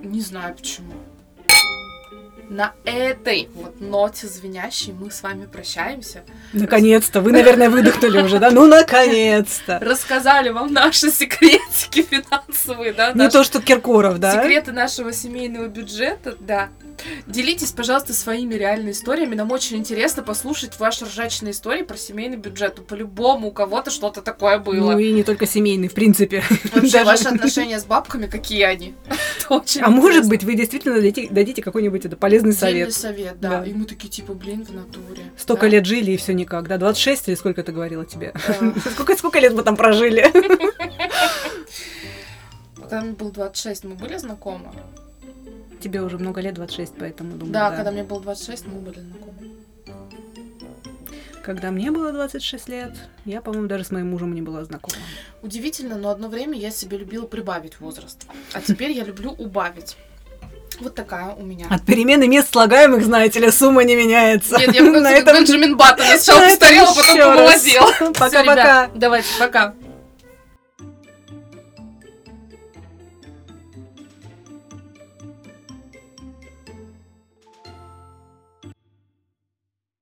[0.03, 0.93] не знаю почему.
[2.49, 6.25] На этой вот ноте звенящей мы с вами прощаемся.
[6.53, 7.21] Наконец-то.
[7.21, 8.51] Вы, наверное, выдохнули уже, да?
[8.51, 9.79] Ну, наконец-то.
[9.81, 13.12] Рассказали вам наши секретики финансовые, да?
[13.12, 14.33] Не наши то, что Киркоров, да?
[14.43, 16.71] Секреты нашего семейного бюджета, да.
[17.26, 19.34] Делитесь, пожалуйста, своими реальными историями.
[19.34, 22.74] Нам очень интересно послушать ваши ржачные истории про семейный бюджет.
[22.78, 24.93] Ну, По-любому у кого-то что-то такое было.
[24.93, 26.43] Ну и не только семейный, в принципе.
[26.74, 28.95] Вообще, Даже- ваши отношения с бабками, какие они?
[29.82, 32.61] А может быть, вы действительно дадите, дадите какой-нибудь это, полезный Дельный
[32.93, 32.95] совет.
[32.95, 33.61] совет, да.
[33.61, 33.64] Да.
[33.66, 35.24] И мы такие, типа, блин, в натуре.
[35.36, 35.68] Столько Да.
[35.68, 36.78] лет жили и все никак, да?
[36.78, 38.32] 26 или сколько ты говорила тебе?
[38.47, 38.72] Да.
[38.93, 40.30] Сколько, сколько лет мы там прожили?
[42.76, 44.68] Когда мне было 26, мы были знакомы?
[45.81, 47.76] Тебе уже много лет, 26, поэтому думаю, Да, да.
[47.76, 49.33] когда мне было 26, мы были знакомы.
[51.43, 52.93] Когда мне было 26 лет,
[53.24, 54.97] я, по-моему, даже с моим мужем не была знакома.
[55.43, 58.26] Удивительно, но одно время я себе любила прибавить возраст.
[58.53, 59.97] А теперь я люблю убавить.
[60.81, 61.66] Вот такая у меня.
[61.70, 64.59] От перемены мест слагаемых, знаете ли, сумма не меняется.
[64.59, 66.07] Нет, я На этом- Бенджамин Баттон.
[66.07, 67.93] Я сначала постарела, потом помолодела.
[68.18, 68.91] Пока-пока.
[68.95, 69.74] Давайте, пока.